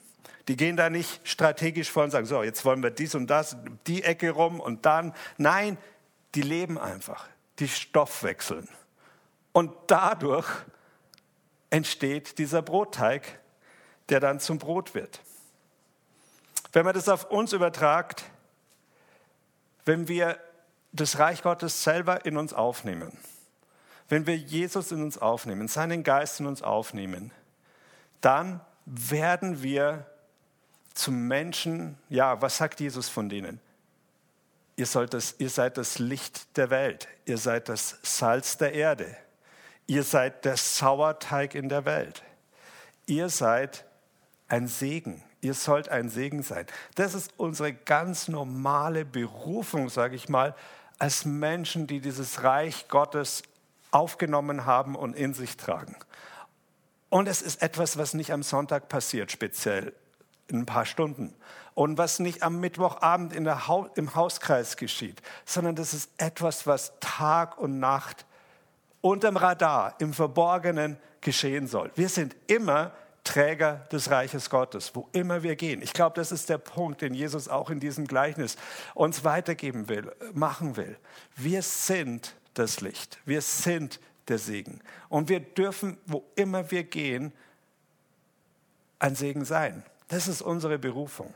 Die 0.47 0.57
gehen 0.57 0.75
da 0.75 0.89
nicht 0.89 1.27
strategisch 1.27 1.89
vor 1.89 2.03
und 2.03 2.11
sagen, 2.11 2.25
so, 2.25 2.43
jetzt 2.43 2.65
wollen 2.65 2.83
wir 2.83 2.91
dies 2.91 3.15
und 3.15 3.27
das, 3.27 3.55
die 3.87 4.03
Ecke 4.03 4.31
rum 4.31 4.59
und 4.59 4.85
dann. 4.85 5.13
Nein, 5.37 5.77
die 6.35 6.41
leben 6.41 6.77
einfach. 6.77 7.27
Die 7.59 7.67
stoffwechseln. 7.67 8.67
Und 9.51 9.71
dadurch 9.87 10.47
entsteht 11.69 12.39
dieser 12.39 12.61
Brotteig, 12.61 13.39
der 14.09 14.19
dann 14.19 14.39
zum 14.39 14.57
Brot 14.57 14.95
wird. 14.95 15.21
Wenn 16.73 16.85
man 16.85 16.93
das 16.93 17.07
auf 17.07 17.29
uns 17.31 17.53
übertragt, 17.53 18.23
wenn 19.85 20.07
wir 20.07 20.39
das 20.93 21.19
Reich 21.19 21.41
Gottes 21.41 21.83
selber 21.83 22.25
in 22.25 22.37
uns 22.37 22.53
aufnehmen, 22.53 23.17
wenn 24.09 24.27
wir 24.27 24.37
Jesus 24.37 24.91
in 24.91 25.01
uns 25.01 25.17
aufnehmen, 25.17 25.67
seinen 25.67 26.03
Geist 26.03 26.39
in 26.39 26.45
uns 26.45 26.61
aufnehmen, 26.61 27.31
dann 28.21 28.61
werden 28.85 29.63
wir 29.63 30.05
zum 30.93 31.27
Menschen, 31.27 31.97
ja, 32.09 32.41
was 32.41 32.57
sagt 32.57 32.79
Jesus 32.79 33.09
von 33.09 33.27
denen? 33.27 33.59
Ihr, 34.75 34.85
sollt 34.85 35.13
das, 35.13 35.35
ihr 35.39 35.49
seid 35.49 35.77
das 35.77 35.99
Licht 35.99 36.57
der 36.57 36.69
Welt, 36.69 37.07
ihr 37.25 37.37
seid 37.37 37.69
das 37.69 37.97
Salz 38.03 38.57
der 38.57 38.73
Erde. 38.73 39.15
Ihr 39.85 40.03
seid 40.03 40.45
der 40.45 40.57
Sauerteig 40.57 41.55
in 41.55 41.69
der 41.69 41.85
Welt. 41.85 42.23
Ihr 43.05 43.29
seid 43.29 43.85
ein 44.47 44.67
Segen. 44.67 45.23
Ihr 45.41 45.53
sollt 45.53 45.89
ein 45.89 46.07
Segen 46.07 46.41
sein. 46.41 46.65
Das 46.95 47.13
ist 47.13 47.33
unsere 47.35 47.73
ganz 47.73 48.29
normale 48.29 49.03
Berufung, 49.03 49.89
sage 49.89 50.15
ich 50.15 50.29
mal, 50.29 50.55
als 51.03 51.25
Menschen, 51.25 51.85
die 51.85 51.99
dieses 51.99 52.43
Reich 52.43 52.87
Gottes 52.87 53.43
aufgenommen 53.91 54.65
haben 54.65 54.95
und 54.95 55.17
in 55.17 55.33
sich 55.33 55.57
tragen. 55.57 55.97
Und 57.09 57.27
es 57.27 57.41
ist 57.41 57.61
etwas, 57.61 57.97
was 57.97 58.13
nicht 58.13 58.31
am 58.31 58.41
Sonntag 58.41 58.87
passiert, 58.87 59.29
speziell 59.29 59.91
in 60.47 60.59
ein 60.59 60.65
paar 60.65 60.85
Stunden. 60.85 61.35
Und 61.73 61.97
was 61.97 62.19
nicht 62.19 62.41
am 62.41 62.61
Mittwochabend 62.61 63.33
ha 63.35 63.89
im 63.95 64.15
Hauskreis 64.15 64.77
geschieht, 64.77 65.21
sondern 65.43 65.75
das 65.75 65.93
ist 65.93 66.09
etwas, 66.17 66.67
was 66.67 66.93
Tag 67.01 67.57
und 67.57 67.79
Nacht 67.79 68.25
unterm 69.01 69.35
Radar, 69.35 69.95
im 69.99 70.13
Verborgenen 70.13 70.95
geschehen 71.19 71.67
soll. 71.67 71.91
Wir 71.95 72.07
sind 72.07 72.33
immer 72.47 72.93
Träger 73.23 73.87
des 73.91 74.09
Reiches 74.09 74.49
Gottes, 74.49 74.91
wo 74.95 75.07
immer 75.13 75.43
wir 75.43 75.55
gehen. 75.55 75.81
Ich 75.81 75.93
glaube, 75.93 76.15
das 76.15 76.31
ist 76.31 76.49
der 76.49 76.57
Punkt, 76.57 77.01
den 77.01 77.13
Jesus 77.13 77.47
auch 77.47 77.69
in 77.69 77.79
diesem 77.79 78.05
Gleichnis 78.05 78.57
uns 78.93 79.23
weitergeben 79.23 79.87
will, 79.87 80.13
machen 80.33 80.75
will. 80.75 80.97
Wir 81.35 81.61
sind 81.61 82.35
das 82.53 82.81
Licht. 82.81 83.19
Wir 83.25 83.41
sind 83.41 83.99
der 84.27 84.39
Segen. 84.39 84.81
Und 85.09 85.29
wir 85.29 85.39
dürfen, 85.39 85.97
wo 86.05 86.25
immer 86.35 86.69
wir 86.71 86.83
gehen, 86.83 87.31
ein 88.99 89.15
Segen 89.15 89.45
sein. 89.45 89.83
Das 90.07 90.27
ist 90.27 90.41
unsere 90.41 90.77
Berufung. 90.77 91.33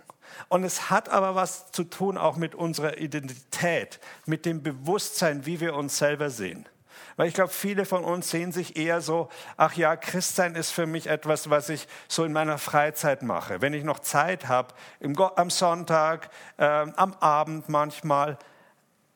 Und 0.50 0.64
es 0.64 0.90
hat 0.90 1.10
aber 1.10 1.36
was 1.36 1.72
zu 1.72 1.84
tun 1.84 2.18
auch 2.18 2.36
mit 2.36 2.54
unserer 2.54 2.98
Identität, 2.98 4.00
mit 4.26 4.46
dem 4.46 4.62
Bewusstsein, 4.62 5.46
wie 5.46 5.60
wir 5.60 5.74
uns 5.74 5.98
selber 5.98 6.30
sehen. 6.30 6.68
Weil 7.16 7.28
ich 7.28 7.34
glaube, 7.34 7.52
viele 7.52 7.86
von 7.86 8.04
uns 8.04 8.30
sehen 8.30 8.52
sich 8.52 8.78
eher 8.78 9.02
so, 9.02 9.30
ach 9.58 9.74
ja, 9.74 9.96
Christsein 9.96 10.56
ist 10.56 10.72
für 10.72 10.86
mich 10.86 11.08
etwas, 11.08 11.50
was 11.50 11.70
ich 11.70 11.88
so 12.08 12.24
in 12.24 12.34
meiner 12.34 12.58
Freizeit 12.58 13.24
mache. 13.24 13.62
Wenn 13.62 13.74
ich 13.74 13.84
noch 13.84 14.00
Zeit 14.00 14.48
habe, 14.48 14.74
am 15.36 15.50
Sonntag, 15.50 16.30
äh, 16.58 16.66
am 16.66 17.14
Abend 17.16 17.70
manchmal. 17.70 18.38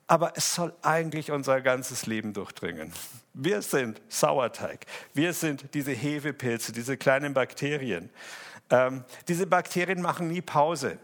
Aber 0.08 0.34
es 0.36 0.56
soll 0.56 0.74
eigentlich 0.82 1.32
unser 1.32 1.62
ganzes 1.62 2.06
Leben 2.06 2.34
durchdringen. 2.34 2.92
Wir 3.34 3.62
sind 3.62 4.02
Sauerteig. 4.10 4.86
Wir 5.14 5.34
sind 5.34 5.74
diese 5.74 5.92
Hefepilze, 5.92 6.74
diese 6.74 6.98
kleinen 6.98 7.34
Bakterien. 7.34 8.10
Ähm, 8.70 9.06
diese 9.28 9.48
Bakterien 9.48 10.02
machen 10.02 10.28
nie 10.28 10.42
Pause. 10.42 10.98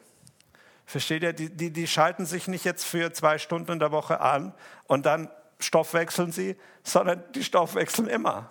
Versteht 0.86 1.22
ihr? 1.22 1.34
Die, 1.34 1.50
die, 1.50 1.72
die 1.72 1.86
schalten 1.86 2.26
sich 2.26 2.48
nicht 2.48 2.64
jetzt 2.64 2.86
für 2.86 3.12
zwei 3.12 3.38
Stunden 3.38 3.74
in 3.74 3.80
der 3.80 3.92
Woche 3.92 4.22
an 4.22 4.54
und 4.88 5.06
dann 5.06 5.30
stoffwechseln 5.60 6.32
sie, 6.32 6.56
sondern 6.84 7.24
die 7.34 7.44
stoffwechseln 7.44 8.08
immer. 8.08 8.50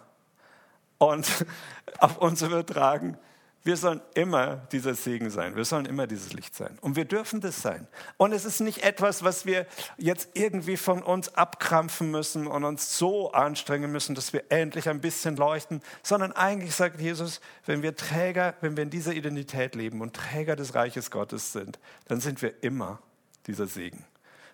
Und 0.98 1.26
auf 1.98 2.18
uns 2.18 2.42
übertragen, 2.42 3.18
wir 3.66 3.76
sollen 3.76 4.00
immer 4.14 4.58
dieser 4.70 4.94
Segen 4.94 5.28
sein. 5.28 5.56
Wir 5.56 5.64
sollen 5.64 5.86
immer 5.86 6.06
dieses 6.06 6.32
Licht 6.32 6.54
sein. 6.54 6.78
Und 6.82 6.94
wir 6.94 7.04
dürfen 7.04 7.40
das 7.40 7.62
sein. 7.62 7.88
Und 8.16 8.30
es 8.30 8.44
ist 8.44 8.60
nicht 8.60 8.84
etwas, 8.84 9.25
was 9.25 9.44
wir 9.44 9.66
jetzt 9.98 10.28
irgendwie 10.34 10.76
von 10.76 11.02
uns 11.02 11.34
abkrampfen 11.34 12.12
müssen 12.12 12.46
und 12.46 12.62
uns 12.62 12.96
so 12.96 13.32
anstrengen 13.32 13.90
müssen, 13.90 14.14
dass 14.14 14.32
wir 14.32 14.44
endlich 14.50 14.88
ein 14.88 15.00
bisschen 15.00 15.34
leuchten, 15.34 15.82
sondern 16.04 16.30
eigentlich 16.30 16.76
sagt 16.76 17.00
Jesus, 17.00 17.40
wenn 17.64 17.82
wir 17.82 17.96
Träger, 17.96 18.54
wenn 18.60 18.76
wir 18.76 18.84
in 18.84 18.90
dieser 18.90 19.14
Identität 19.14 19.75
leben 19.75 20.00
und 20.00 20.14
Träger 20.14 20.54
des 20.54 20.76
Reiches 20.76 21.10
Gottes 21.10 21.52
sind, 21.52 21.80
dann 22.06 22.20
sind 22.20 22.42
wir 22.42 22.62
immer 22.62 23.00
dieser 23.48 23.66
Segen 23.66 24.04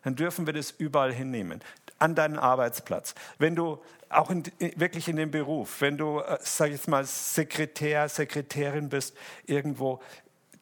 dann 0.02 0.16
dürfen 0.16 0.47
wir 0.47 0.52
das 0.52 0.71
überall 0.73 1.12
hinnehmen. 1.12 1.61
An 2.02 2.16
deinen 2.16 2.37
Arbeitsplatz. 2.37 3.14
Wenn 3.38 3.54
du 3.54 3.80
auch 4.09 4.28
in, 4.28 4.42
wirklich 4.76 5.06
in 5.06 5.14
dem 5.14 5.30
Beruf, 5.30 5.80
wenn 5.80 5.97
du, 5.97 6.18
äh, 6.18 6.37
sag 6.40 6.66
ich 6.66 6.73
jetzt 6.73 6.88
mal, 6.88 7.04
Sekretär, 7.04 8.09
Sekretärin 8.09 8.88
bist 8.88 9.16
irgendwo, 9.47 10.00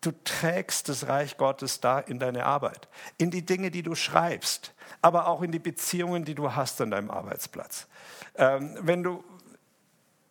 du 0.02 0.12
trägst 0.24 0.90
das 0.90 1.08
Reich 1.08 1.38
Gottes 1.38 1.80
da 1.80 1.98
in 1.98 2.18
deine 2.18 2.44
Arbeit, 2.44 2.88
in 3.16 3.30
die 3.30 3.44
Dinge, 3.46 3.70
die 3.70 3.82
du 3.82 3.94
schreibst, 3.94 4.74
aber 5.00 5.28
auch 5.28 5.40
in 5.40 5.50
die 5.50 5.58
Beziehungen, 5.58 6.26
die 6.26 6.34
du 6.34 6.54
hast 6.54 6.78
an 6.82 6.90
deinem 6.90 7.10
Arbeitsplatz. 7.10 7.86
Ähm, 8.36 8.76
wenn 8.82 9.02
du, 9.02 9.24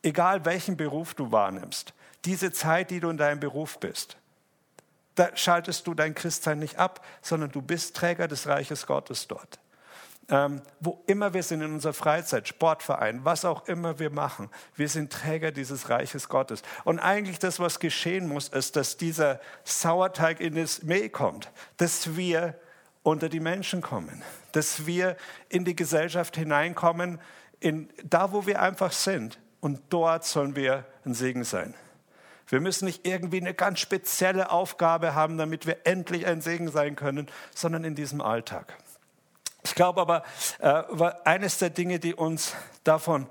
egal 0.03 0.45
welchen 0.45 0.77
Beruf 0.77 1.15
du 1.15 1.31
wahrnimmst, 1.31 1.93
diese 2.25 2.51
Zeit, 2.51 2.91
die 2.91 2.99
du 2.99 3.09
in 3.09 3.17
deinem 3.17 3.39
Beruf 3.39 3.79
bist, 3.79 4.17
da 5.15 5.35
schaltest 5.35 5.87
du 5.87 5.95
dein 5.95 6.13
Christsein 6.13 6.59
nicht 6.59 6.77
ab, 6.77 7.03
sondern 7.23 7.51
du 7.51 7.61
bist 7.63 7.95
Träger 7.95 8.27
des 8.27 8.47
Reiches 8.47 8.85
Gottes 8.85 9.27
dort. 9.27 9.59
Ähm, 10.31 10.61
wo 10.79 11.01
immer 11.07 11.33
wir 11.33 11.41
sind 11.41 11.61
in 11.61 11.73
unserer 11.73 11.93
Freizeit, 11.93 12.47
Sportverein, 12.47 13.25
was 13.25 13.45
auch 13.45 13.67
immer 13.67 13.97
wir 13.97 14.11
machen, 14.11 14.49
wir 14.75 14.87
sind 14.87 15.11
Träger 15.11 15.51
dieses 15.51 15.89
Reiches 15.89 16.29
Gottes. 16.29 16.61
Und 16.83 16.99
eigentlich 16.99 17.39
das, 17.39 17.59
was 17.59 17.79
geschehen 17.79 18.27
muss, 18.27 18.47
ist, 18.49 18.75
dass 18.75 18.97
dieser 18.97 19.39
Sauerteig 19.63 20.39
in 20.39 20.53
das 20.53 20.83
Mehl 20.83 21.09
kommt, 21.09 21.51
dass 21.77 22.15
wir 22.15 22.53
unter 23.01 23.27
die 23.27 23.39
Menschen 23.39 23.81
kommen, 23.81 24.21
dass 24.51 24.85
wir 24.85 25.17
in 25.49 25.65
die 25.65 25.75
Gesellschaft 25.75 26.35
hineinkommen, 26.35 27.19
in, 27.59 27.89
da 28.03 28.31
wo 28.31 28.45
wir 28.45 28.61
einfach 28.61 28.91
sind. 28.91 29.39
Und 29.61 29.81
dort 29.89 30.25
sollen 30.25 30.55
wir 30.55 30.85
ein 31.05 31.13
Segen 31.13 31.43
sein. 31.43 31.73
Wir 32.47 32.61
müssen 32.61 32.85
nicht 32.85 33.05
irgendwie 33.05 33.41
eine 33.41 33.53
ganz 33.53 33.79
spezielle 33.79 34.51
Aufgabe 34.51 35.13
haben, 35.13 35.37
damit 35.37 35.67
wir 35.67 35.85
endlich 35.85 36.25
ein 36.25 36.41
Segen 36.41 36.69
sein 36.71 36.95
können, 36.95 37.27
sondern 37.53 37.83
in 37.83 37.95
diesem 37.95 38.21
Alltag. 38.21 38.77
Ich 39.63 39.75
glaube 39.75 40.01
aber, 40.01 40.23
äh, 40.59 40.83
eines 41.25 41.57
der 41.57 41.69
Dinge, 41.69 41.99
die 41.99 42.13
uns 42.13 42.55
davon 42.83 43.27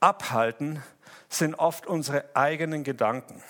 abhalten, 0.00 0.82
sind 1.28 1.54
oft 1.54 1.86
unsere 1.86 2.24
eigenen 2.34 2.84
Gedanken. 2.84 3.42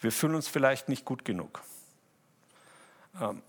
Wir 0.00 0.12
fühlen 0.12 0.34
uns 0.34 0.48
vielleicht 0.48 0.88
nicht 0.88 1.04
gut 1.04 1.24
genug. 1.24 1.62
Ähm, 3.20 3.42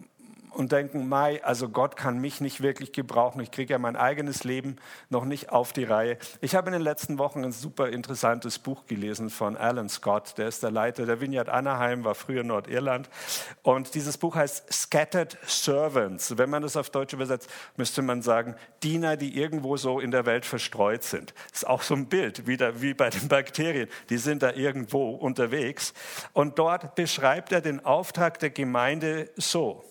und 0.55 0.71
denken, 0.71 1.07
Mai, 1.07 1.43
also 1.43 1.69
Gott 1.69 1.97
kann 1.97 2.19
mich 2.19 2.39
nicht 2.39 2.61
wirklich 2.61 2.93
gebrauchen. 2.93 3.41
Ich 3.41 3.51
kriege 3.51 3.73
ja 3.73 3.77
mein 3.77 3.95
eigenes 3.95 4.43
Leben 4.43 4.77
noch 5.09 5.25
nicht 5.25 5.49
auf 5.49 5.73
die 5.73 5.83
Reihe. 5.83 6.17
Ich 6.39 6.55
habe 6.55 6.67
in 6.67 6.73
den 6.73 6.81
letzten 6.81 7.17
Wochen 7.17 7.43
ein 7.43 7.51
super 7.51 7.89
interessantes 7.89 8.57
Buch 8.59 8.85
gelesen 8.85 9.29
von 9.29 9.57
Alan 9.57 9.89
Scott. 9.89 10.37
Der 10.37 10.47
ist 10.47 10.63
der 10.63 10.71
Leiter 10.71 11.05
der 11.05 11.19
Vineyard 11.19 11.49
Anaheim, 11.49 12.05
war 12.05 12.15
früher 12.15 12.43
Nordirland. 12.43 13.09
Und 13.63 13.95
dieses 13.95 14.17
Buch 14.17 14.35
heißt 14.35 14.71
Scattered 14.71 15.37
Servants. 15.45 16.37
Wenn 16.37 16.49
man 16.49 16.61
das 16.61 16.77
auf 16.77 16.89
Deutsch 16.89 17.13
übersetzt, 17.13 17.49
müsste 17.75 18.01
man 18.01 18.21
sagen, 18.21 18.55
Diener, 18.81 19.17
die 19.17 19.37
irgendwo 19.37 19.75
so 19.75 19.99
in 19.99 20.11
der 20.11 20.25
Welt 20.25 20.45
verstreut 20.45 21.03
sind. 21.03 21.33
Das 21.51 21.63
ist 21.63 21.67
auch 21.67 21.81
so 21.81 21.95
ein 21.95 22.07
Bild, 22.07 22.47
wie, 22.47 22.55
da, 22.55 22.81
wie 22.81 22.93
bei 22.93 23.09
den 23.09 23.27
Bakterien. 23.27 23.89
Die 24.09 24.17
sind 24.17 24.41
da 24.41 24.53
irgendwo 24.53 25.11
unterwegs. 25.11 25.93
Und 26.31 26.59
dort 26.59 26.95
beschreibt 26.95 27.51
er 27.51 27.59
den 27.61 27.83
Auftrag 27.85 28.39
der 28.39 28.51
Gemeinde 28.51 29.29
so. 29.35 29.83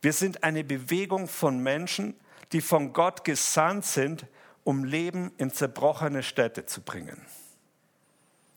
Wir 0.00 0.12
sind 0.12 0.44
eine 0.44 0.64
Bewegung 0.64 1.26
von 1.26 1.58
Menschen, 1.58 2.14
die 2.52 2.60
von 2.60 2.92
Gott 2.92 3.24
gesandt 3.24 3.84
sind, 3.84 4.26
um 4.64 4.84
Leben 4.84 5.32
in 5.38 5.50
zerbrochene 5.50 6.22
Städte 6.22 6.66
zu 6.66 6.82
bringen. 6.82 7.20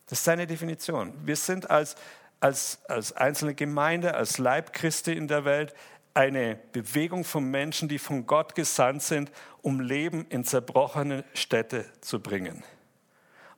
Das 0.08 0.20
ist 0.20 0.26
seine 0.26 0.46
Definition. 0.46 1.14
Wir 1.26 1.36
sind 1.36 1.70
als, 1.70 1.96
als, 2.40 2.80
als 2.88 3.14
einzelne 3.14 3.56
Gemeinde, 3.56 4.14
als 4.14 4.38
Leib 4.38 4.74
Christi 4.74 5.14
in 5.14 5.28
der 5.28 5.46
Welt 5.46 5.74
eine 6.14 6.60
Bewegung 6.74 7.24
von 7.24 7.50
Menschen, 7.50 7.88
die 7.88 8.00
von 8.00 8.26
Gott 8.26 8.56
gesandt 8.56 9.04
sind, 9.04 9.32
um 9.62 9.80
Leben 9.80 10.26
in 10.30 10.44
zerbrochene 10.44 11.24
Städte 11.34 11.86
zu 12.02 12.20
bringen. 12.20 12.64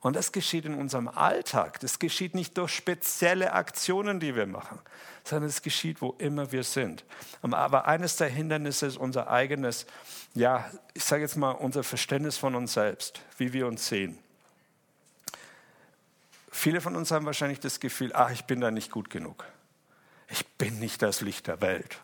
Und 0.04 0.16
das 0.16 0.32
geschieht 0.32 0.66
in 0.66 0.74
unserem 0.74 1.08
Alltag. 1.08 1.80
Das 1.80 1.98
geschieht 1.98 2.34
nicht 2.34 2.58
durch 2.58 2.74
spezielle 2.74 3.54
Aktionen, 3.54 4.20
die 4.20 4.36
wir 4.36 4.46
machen, 4.46 4.78
sondern 5.24 5.48
es 5.48 5.62
geschieht, 5.62 6.02
wo 6.02 6.10
immer 6.18 6.52
wir 6.52 6.62
sind. 6.62 7.06
Aber 7.40 7.86
eines 7.86 8.16
der 8.16 8.28
Hindernisse 8.28 8.84
ist 8.84 8.98
unser 8.98 9.30
eigenes, 9.30 9.86
ja, 10.34 10.70
ich 10.92 11.06
sage 11.06 11.22
jetzt 11.22 11.36
mal, 11.36 11.52
unser 11.52 11.82
Verständnis 11.82 12.36
von 12.36 12.54
uns 12.54 12.74
selbst, 12.74 13.22
wie 13.38 13.54
wir 13.54 13.66
uns 13.66 13.88
sehen. 13.88 14.18
Viele 16.50 16.82
von 16.82 16.96
uns 16.96 17.10
haben 17.10 17.24
wahrscheinlich 17.24 17.60
das 17.60 17.80
Gefühl, 17.80 18.12
ach, 18.12 18.30
ich 18.30 18.44
bin 18.44 18.60
da 18.60 18.70
nicht 18.70 18.90
gut 18.90 19.08
genug. 19.08 19.46
Ich 20.28 20.46
bin 20.58 20.80
nicht 20.80 21.00
das 21.00 21.22
Licht 21.22 21.46
der 21.46 21.62
Welt. 21.62 21.98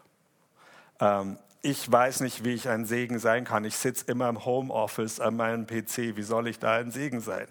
Ähm, 1.00 1.38
ich 1.61 1.92
weiß 1.92 2.21
nicht, 2.21 2.45
wie 2.45 2.54
ich 2.54 2.66
ein 2.71 2.87
Segen 2.87 3.19
sein 3.19 3.45
kann. 3.45 3.66
Ich 3.66 3.76
sitze 3.76 4.07
immer 4.07 4.30
im 4.30 4.42
Homeoffice 4.47 5.21
an 5.21 5.37
meinem 5.37 5.66
PC. 5.66 6.16
Wie 6.16 6.23
soll 6.23 6.49
ich 6.49 6.59
da 6.59 6.76
ein 6.76 6.90
Segen 6.92 7.21
sein? 7.21 7.47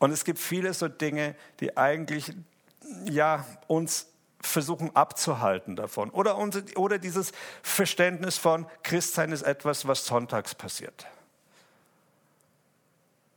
Und 0.00 0.10
es 0.12 0.24
gibt 0.24 0.38
viele 0.38 0.74
so 0.74 0.88
Dinge, 0.88 1.36
die 1.60 1.76
eigentlich 1.76 2.32
ja, 3.04 3.46
uns 3.68 4.08
versuchen 4.40 4.96
abzuhalten 4.96 5.76
davon. 5.76 6.10
Oder, 6.10 6.38
unser, 6.38 6.62
oder 6.76 6.98
dieses 6.98 7.32
Verständnis 7.62 8.38
von 8.38 8.66
Christsein 8.82 9.30
ist 9.30 9.42
etwas, 9.42 9.86
was 9.86 10.06
sonntags 10.06 10.54
passiert. 10.54 11.06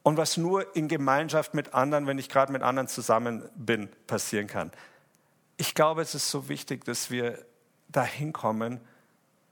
Und 0.03 0.15
was 0.15 0.37
nur 0.37 0.73
in 0.75 0.87
Gemeinschaft 0.87 1.53
mit 1.53 1.73
anderen, 1.73 2.07
wenn 2.07 2.17
ich 2.17 2.29
gerade 2.29 2.51
mit 2.51 2.61
anderen 2.61 2.87
zusammen 2.87 3.47
bin, 3.55 3.89
passieren 4.07 4.47
kann. 4.47 4.71
Ich 5.57 5.75
glaube, 5.75 6.01
es 6.01 6.15
ist 6.15 6.31
so 6.31 6.47
wichtig, 6.47 6.85
dass 6.85 7.11
wir 7.11 7.45
dahin 7.89 8.31
kommen, 8.31 8.79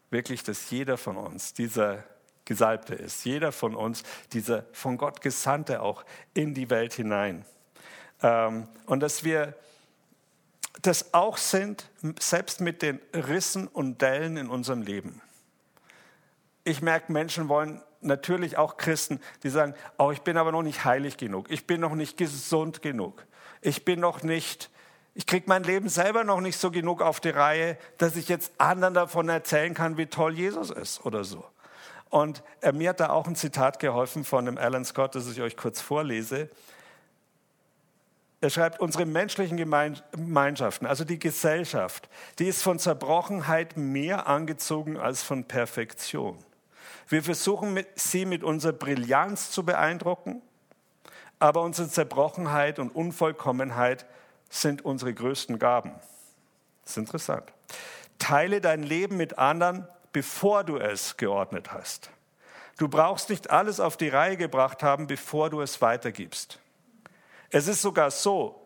wirklich, 0.09 0.43
dass 0.43 0.69
jeder 0.69 0.97
von 0.97 1.17
uns 1.17 1.53
dieser 1.53 2.03
Gesalbte 2.45 2.95
ist. 2.95 3.23
Jeder 3.25 3.51
von 3.51 3.75
uns, 3.75 4.03
dieser 4.33 4.65
von 4.73 4.97
Gott 4.97 5.21
Gesandte 5.21 5.81
auch 5.81 6.03
in 6.33 6.53
die 6.53 6.69
Welt 6.69 6.93
hinein. 6.93 7.45
Ähm, 8.21 8.67
und 8.85 9.01
dass 9.01 9.23
wir 9.23 9.55
das 10.81 11.13
auch 11.13 11.37
sind, 11.37 11.89
selbst 12.19 12.61
mit 12.61 12.81
den 12.81 12.99
Rissen 13.13 13.67
und 13.67 14.01
Dellen 14.01 14.37
in 14.37 14.49
unserem 14.49 14.81
Leben. 14.81 15.21
Ich 16.63 16.81
merke, 16.81 17.11
Menschen 17.11 17.49
wollen 17.49 17.81
natürlich 18.01 18.57
auch 18.57 18.77
Christen, 18.77 19.19
die 19.43 19.49
sagen, 19.49 19.75
oh, 19.97 20.11
ich 20.11 20.21
bin 20.21 20.37
aber 20.37 20.51
noch 20.51 20.63
nicht 20.63 20.85
heilig 20.85 21.17
genug, 21.17 21.49
ich 21.51 21.67
bin 21.67 21.81
noch 21.81 21.95
nicht 21.95 22.17
gesund 22.17 22.81
genug, 22.81 23.25
ich 23.61 23.85
bin 23.85 23.99
noch 23.99 24.23
nicht, 24.23 24.69
ich 25.13 25.25
kriege 25.25 25.45
mein 25.47 25.63
Leben 25.63 25.89
selber 25.89 26.23
noch 26.23 26.41
nicht 26.41 26.57
so 26.57 26.71
genug 26.71 27.01
auf 27.01 27.19
die 27.19 27.29
Reihe, 27.29 27.77
dass 27.97 28.15
ich 28.15 28.27
jetzt 28.27 28.51
anderen 28.57 28.93
davon 28.93 29.29
erzählen 29.29 29.73
kann, 29.73 29.97
wie 29.97 30.07
toll 30.07 30.33
Jesus 30.33 30.71
ist 30.71 31.05
oder 31.05 31.23
so. 31.23 31.45
Und 32.11 32.43
äh, 32.59 32.73
mir 32.73 32.89
hat 32.89 32.99
da 32.99 33.09
auch 33.09 33.25
ein 33.25 33.35
Zitat 33.35 33.79
geholfen 33.79 34.25
von 34.25 34.45
dem 34.45 34.57
Alan 34.57 34.85
Scott, 34.85 35.15
das 35.15 35.31
ich 35.31 35.41
euch 35.41 35.57
kurz 35.57 35.81
vorlese. 35.81 36.49
Er 38.41 38.49
schreibt, 38.49 38.79
unsere 38.81 39.05
menschlichen 39.05 39.55
Gemeinschaften, 39.55 40.87
also 40.87 41.05
die 41.05 41.19
Gesellschaft, 41.19 42.09
die 42.37 42.47
ist 42.47 42.63
von 42.63 42.79
Zerbrochenheit 42.79 43.77
mehr 43.77 44.27
angezogen 44.27 44.97
als 44.97 45.23
von 45.23 45.45
Perfektion. 45.45 46.37
Wir 47.07 47.23
versuchen 47.23 47.79
sie 47.95 48.25
mit 48.25 48.43
unserer 48.43 48.73
Brillanz 48.73 49.51
zu 49.51 49.63
beeindrucken, 49.63 50.41
aber 51.39 51.61
unsere 51.61 51.87
Zerbrochenheit 51.87 52.77
und 52.77 52.93
Unvollkommenheit 52.93 54.05
sind 54.49 54.83
unsere 54.83 55.13
größten 55.13 55.59
Gaben. 55.59 55.93
Das 56.83 56.91
ist 56.91 56.97
interessant. 56.97 57.53
Teile 58.19 58.59
dein 58.59 58.83
Leben 58.83 59.15
mit 59.17 59.37
anderen, 59.37 59.87
bevor 60.11 60.63
du 60.63 60.77
es 60.77 61.17
geordnet 61.17 61.71
hast. 61.71 62.09
Du 62.77 62.87
brauchst 62.87 63.29
nicht 63.29 63.49
alles 63.49 63.79
auf 63.79 63.97
die 63.97 64.09
Reihe 64.09 64.37
gebracht 64.37 64.83
haben, 64.83 65.07
bevor 65.07 65.49
du 65.49 65.61
es 65.61 65.81
weitergibst. 65.81 66.59
Es 67.49 67.67
ist 67.67 67.81
sogar 67.81 68.11
so, 68.11 68.59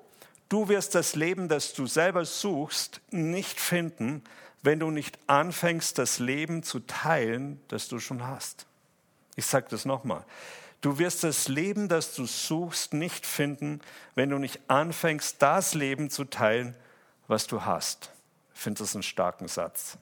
du 0.47 0.69
wirst 0.69 0.95
das 0.95 1.15
Leben, 1.15 1.49
das 1.49 1.73
du 1.73 1.87
selber 1.87 2.23
suchst, 2.23 3.01
nicht 3.11 3.59
finden, 3.59 4.23
wenn 4.61 4.79
du 4.79 4.89
nicht 4.89 5.19
anfängst, 5.27 5.97
das 5.97 6.19
Leben 6.19 6.63
zu 6.63 6.79
teilen, 6.79 7.61
das 7.67 7.87
du 7.87 7.99
schon 7.99 8.25
hast. 8.25 8.65
Ich 9.35 9.45
sage 9.45 9.67
das 9.69 9.85
nochmal. 9.85 10.25
Du 10.81 10.99
wirst 10.99 11.23
das 11.23 11.47
Leben, 11.47 11.89
das 11.89 12.13
du 12.15 12.25
suchst, 12.25 12.93
nicht 12.93 13.25
finden, 13.25 13.81
wenn 14.13 14.29
du 14.29 14.37
nicht 14.37 14.59
anfängst, 14.67 15.41
das 15.41 15.73
Leben 15.73 16.09
zu 16.09 16.25
teilen, 16.25 16.75
was 17.27 17.47
du 17.47 17.65
hast. 17.65 18.11
Ich 18.53 18.61
finde 18.61 18.79
das 18.79 18.95
einen 18.95 19.03
starken 19.03 19.47
Satz. 19.47 19.97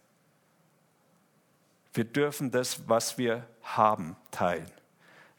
Wir 1.93 2.05
dürfen 2.05 2.51
das, 2.51 2.87
was 2.87 3.17
wir 3.17 3.47
haben, 3.61 4.15
teilen. 4.31 4.71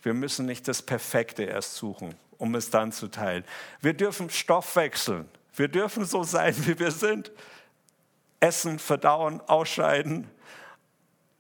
Wir 0.03 0.15
müssen 0.15 0.47
nicht 0.47 0.69
das 0.69 0.83
Perfekte 0.83 1.45
erst 1.45 1.75
suchen 1.77 2.15
um 2.39 2.55
es 2.55 2.71
dann 2.71 2.93
zu 2.93 3.09
teilen. 3.09 3.45
Wir 3.81 3.95
dürfen 3.95 4.31
Stoff 4.31 4.77
wechseln. 4.77 5.29
Wir 5.55 5.69
dürfen 5.69 6.05
so 6.05 6.23
sein, 6.23 6.55
wie 6.67 6.79
wir 6.79 6.91
sind. 6.91 7.33
Essen, 8.41 8.79
verdauen, 8.79 9.41
ausscheiden, 9.41 10.31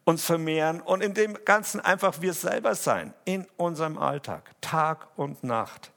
uns 0.04 0.24
vermehren 0.24 0.80
und 0.80 1.02
in 1.02 1.12
dem 1.12 1.36
Ganzen 1.44 1.80
einfach 1.80 2.22
wir 2.22 2.32
selber 2.32 2.74
sein, 2.74 3.12
in 3.26 3.46
unserem 3.56 3.98
Alltag, 3.98 4.50
Tag 4.62 5.08
und 5.16 5.44
Nacht. 5.44 5.92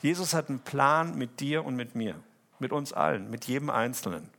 Jesus 0.00 0.32
hat 0.32 0.48
einen 0.48 0.60
Plan 0.60 1.16
mit 1.18 1.40
dir 1.40 1.66
und 1.66 1.76
mit 1.76 1.94
mir, 1.94 2.14
mit 2.58 2.72
uns 2.72 2.94
allen, 2.94 3.28
mit 3.28 3.44
jedem 3.44 3.68
Einzelnen. 3.68 4.30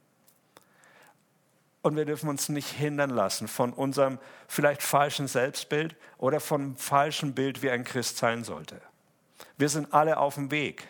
Und 1.81 1.95
wir 1.95 2.05
dürfen 2.05 2.29
uns 2.29 2.50
nicht 2.50 2.69
hindern 2.69 3.09
lassen 3.09 3.48
von 3.48 3.71
unserem 3.71 4.19
vielleicht 4.48 4.83
falschen 4.83 5.27
Selbstbild 5.27 5.95
oder 6.17 6.39
vom 6.39 6.75
falschen 6.75 7.33
Bild, 7.33 7.63
wie 7.63 7.69
ein 7.69 7.86
Christ 7.86 8.17
sein 8.17 8.43
sollte. 8.43 8.81
Wir 9.57 9.69
sind 9.69 9.93
alle 9.93 10.17
auf 10.17 10.36
dem 10.36 10.51
Weg. 10.51 10.88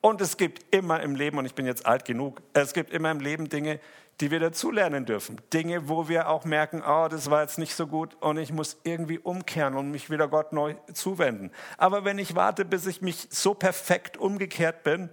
Und 0.00 0.20
es 0.20 0.36
gibt 0.36 0.74
immer 0.74 1.00
im 1.00 1.14
Leben, 1.14 1.38
und 1.38 1.46
ich 1.46 1.54
bin 1.54 1.66
jetzt 1.66 1.86
alt 1.86 2.04
genug, 2.04 2.42
es 2.52 2.74
gibt 2.74 2.92
immer 2.92 3.10
im 3.10 3.20
Leben 3.20 3.48
Dinge, 3.48 3.80
die 4.20 4.30
wir 4.30 4.38
dazulernen 4.38 5.06
dürfen. 5.06 5.40
Dinge, 5.52 5.88
wo 5.88 6.08
wir 6.08 6.28
auch 6.28 6.44
merken, 6.44 6.82
oh, 6.86 7.08
das 7.08 7.30
war 7.30 7.42
jetzt 7.42 7.58
nicht 7.58 7.74
so 7.74 7.86
gut 7.86 8.16
und 8.20 8.36
ich 8.36 8.52
muss 8.52 8.76
irgendwie 8.84 9.18
umkehren 9.18 9.74
und 9.74 9.90
mich 9.90 10.10
wieder 10.10 10.28
Gott 10.28 10.52
neu 10.52 10.74
zuwenden. 10.92 11.50
Aber 11.78 12.04
wenn 12.04 12.18
ich 12.18 12.34
warte, 12.34 12.64
bis 12.64 12.86
ich 12.86 13.02
mich 13.02 13.28
so 13.30 13.54
perfekt 13.54 14.16
umgekehrt 14.16 14.84
bin, 14.84 15.10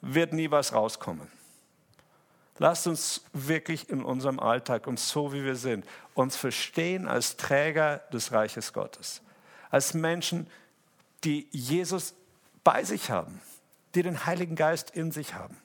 wird 0.00 0.32
nie 0.32 0.50
was 0.50 0.72
rauskommen. 0.72 1.28
Lasst 2.58 2.86
uns 2.86 3.22
wirklich 3.32 3.88
in 3.88 4.02
unserem 4.02 4.40
Alltag 4.40 4.86
und 4.86 4.98
so 4.98 5.32
wie 5.32 5.44
wir 5.44 5.56
sind, 5.56 5.84
uns 6.14 6.36
verstehen 6.36 7.06
als 7.06 7.36
Träger 7.36 7.98
des 8.12 8.32
Reiches 8.32 8.72
Gottes. 8.72 9.22
Als 9.70 9.94
Menschen, 9.94 10.48
die 11.24 11.48
Jesus 11.50 12.14
bei 12.64 12.84
sich 12.84 13.10
haben, 13.10 13.40
die 13.94 14.02
den 14.02 14.26
Heiligen 14.26 14.56
Geist 14.56 14.90
in 14.90 15.12
sich 15.12 15.34
haben. 15.34 15.56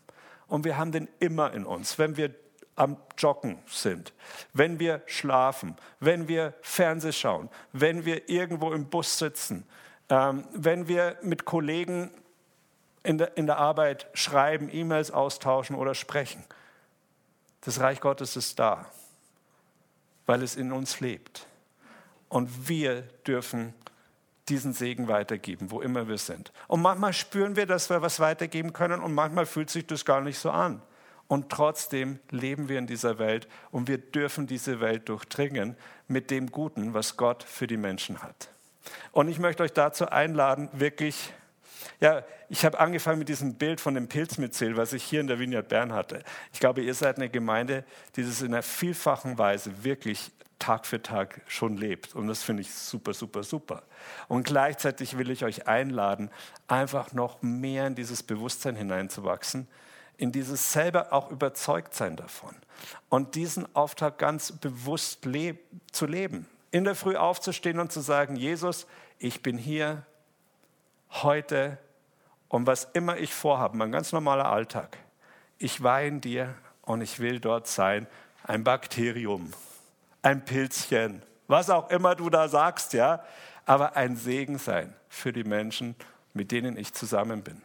Und 0.48 0.66
wir 0.66 0.78
haben 0.78 0.92
den 0.92 1.08
immer 1.20 1.54
in 1.54 1.66
uns, 1.66 1.98
wenn 1.98 2.16
wir 2.18 2.34
am 2.76 2.98
Joggen 3.18 3.60
sind, 3.68 4.14
wenn 4.54 4.80
wir 4.80 5.02
schlafen, 5.06 5.76
wenn 6.00 6.28
wir 6.28 6.54
Fernseh 6.62 7.12
schauen, 7.12 7.50
wenn 7.72 8.06
wir 8.06 8.30
irgendwo 8.30 8.72
im 8.72 8.90
Bus 8.90 9.20
sitzen, 9.20 9.66
ähm, 10.10 10.46
wenn 10.54 10.88
wir 10.88 11.18
mit 11.22 11.46
Kollegen 11.46 12.12
in 13.04 13.18
der, 13.18 13.38
in 13.38 13.46
der 13.46 13.58
Arbeit 13.58 14.08
schreiben, 14.14 14.70
E-Mails 14.72 15.12
austauschen 15.12 15.76
oder 15.76 15.94
sprechen. 15.94 16.44
Das 17.66 17.80
Reich 17.80 18.02
Gottes 18.02 18.36
ist 18.36 18.60
da, 18.60 18.86
weil 20.26 20.44
es 20.44 20.56
in 20.56 20.72
uns 20.72 21.00
lebt. 21.00 21.48
Und 22.30 22.68
wir 22.68 23.04
dürfen 23.26 23.74
diesen 24.50 24.74
Segen 24.74 25.08
weitergeben, 25.08 25.72
wo 25.72 25.82
immer 25.82 26.08
wir 26.08 26.18
sind. 26.18 26.52
Und 26.68 26.82
manchmal 26.82 27.14
spüren 27.14 27.56
wir, 27.56 27.66
dass 27.66 27.90
wir 27.90 28.02
was 28.02 28.20
weitergeben 28.20 28.74
können 28.74 29.02
und 29.02 29.14
manchmal 29.14 29.46
fühlt 29.46 29.70
sich 29.70 29.88
das 29.88 30.04
gar 30.04 30.22
nicht 30.22 30.38
so 30.38 30.52
an. 30.52 30.82
Und 31.28 31.50
trotzdem 31.50 32.20
leben 32.30 32.68
wir 32.68 32.78
in 32.78 32.88
dieser 32.88 33.18
Welt 33.18 33.48
und 33.72 33.88
wir 33.88 33.98
dürfen 33.98 34.46
diese 34.46 34.82
Welt 34.82 35.08
durchdringen 35.08 35.78
mit 36.08 36.30
dem 36.32 36.52
Guten, 36.52 36.94
was 36.94 37.16
Gott 37.16 37.44
für 37.44 37.66
die 37.66 37.78
Menschen 37.78 38.22
hat. 38.22 38.50
Und 39.14 39.30
ich 39.30 39.40
möchte 39.40 39.64
euch 39.64 39.72
dazu 39.72 40.10
einladen, 40.10 40.70
wirklich, 40.74 41.34
ja, 42.00 42.24
ich 42.50 42.66
habe 42.66 42.80
angefangen 42.80 43.20
mit 43.20 43.30
diesem 43.30 43.56
Bild 43.56 43.82
von 43.82 43.96
dem 43.96 44.08
Pilzmyzel, 44.08 44.78
was 44.78 44.94
ich 44.94 45.04
hier 45.04 45.22
in 45.22 45.28
der 45.28 45.40
Vineyard 45.40 45.70
Bern 45.70 45.94
hatte. 45.94 46.24
Ich 46.52 46.60
glaube, 46.60 46.82
ihr 46.82 46.94
seid 46.94 47.18
eine 47.18 47.30
Gemeinde, 47.30 47.84
die 48.16 48.24
das 48.24 48.42
in 48.42 48.54
einer 48.54 48.64
vielfachen 48.64 49.38
Weise 49.38 49.84
wirklich 49.84 50.32
Tag 50.64 50.86
für 50.86 51.02
Tag 51.02 51.42
schon 51.48 51.76
lebt. 51.76 52.16
Und 52.16 52.28
das 52.28 52.42
finde 52.42 52.62
ich 52.62 52.74
super, 52.74 53.14
super, 53.14 53.44
super. 53.44 53.84
Und 54.30 54.46
gleichzeitig 54.46 55.18
will 55.18 55.30
ich 55.30 55.44
euch 55.44 55.68
einladen, 55.68 56.30
einfach 56.68 57.12
noch 57.12 57.42
mehr 57.42 57.88
in 57.88 57.96
dieses 57.96 58.24
Bewusstsein 58.24 58.78
hineinzuwachsen, 58.78 59.68
in 60.16 60.32
dieses 60.32 60.72
selber 60.72 61.12
auch 61.12 61.32
überzeugt 61.32 61.94
sein 61.94 62.16
davon. 62.16 62.56
Und 63.10 63.36
diesen 63.36 63.76
Auftrag 63.76 64.18
ganz 64.18 64.54
bewusst 64.54 65.26
leb 65.26 65.60
zu 65.92 66.06
leben. 66.06 66.48
In 66.72 66.86
der 66.86 66.96
Früh 66.96 67.18
aufzustehen 67.18 67.80
und 67.80 67.92
zu 67.92 68.00
sagen, 68.00 68.38
Jesus, 68.38 68.88
ich 69.20 69.44
bin 69.44 69.58
hier 69.58 70.06
heute 71.22 71.78
und 72.50 72.68
was 72.68 72.86
immer 72.94 73.18
ich 73.18 73.34
vorhabe, 73.34 73.78
mein 73.78 73.92
ganz 73.92 74.12
normaler 74.12 74.46
Alltag, 74.46 74.98
ich 75.58 75.84
in 75.84 76.22
dir 76.22 76.56
und 76.82 77.02
ich 77.02 77.20
will 77.20 77.40
dort 77.40 77.68
sein, 77.68 78.08
ein 78.44 78.64
Bakterium 78.64 79.54
ein 80.24 80.44
Pilzchen, 80.46 81.22
was 81.48 81.70
auch 81.70 81.90
immer 81.92 82.16
du 82.16 82.30
da 82.32 82.48
sagst, 82.48 82.94
ja, 82.94 83.24
aber 83.66 83.96
ein 83.96 84.16
Segen 84.16 84.58
sein 84.58 84.96
für 85.10 85.32
die 85.32 85.44
Menschen, 85.44 85.96
mit 86.34 86.52
denen 86.52 86.78
ich 86.78 86.94
zusammen 86.94 87.44
bin. 87.44 87.62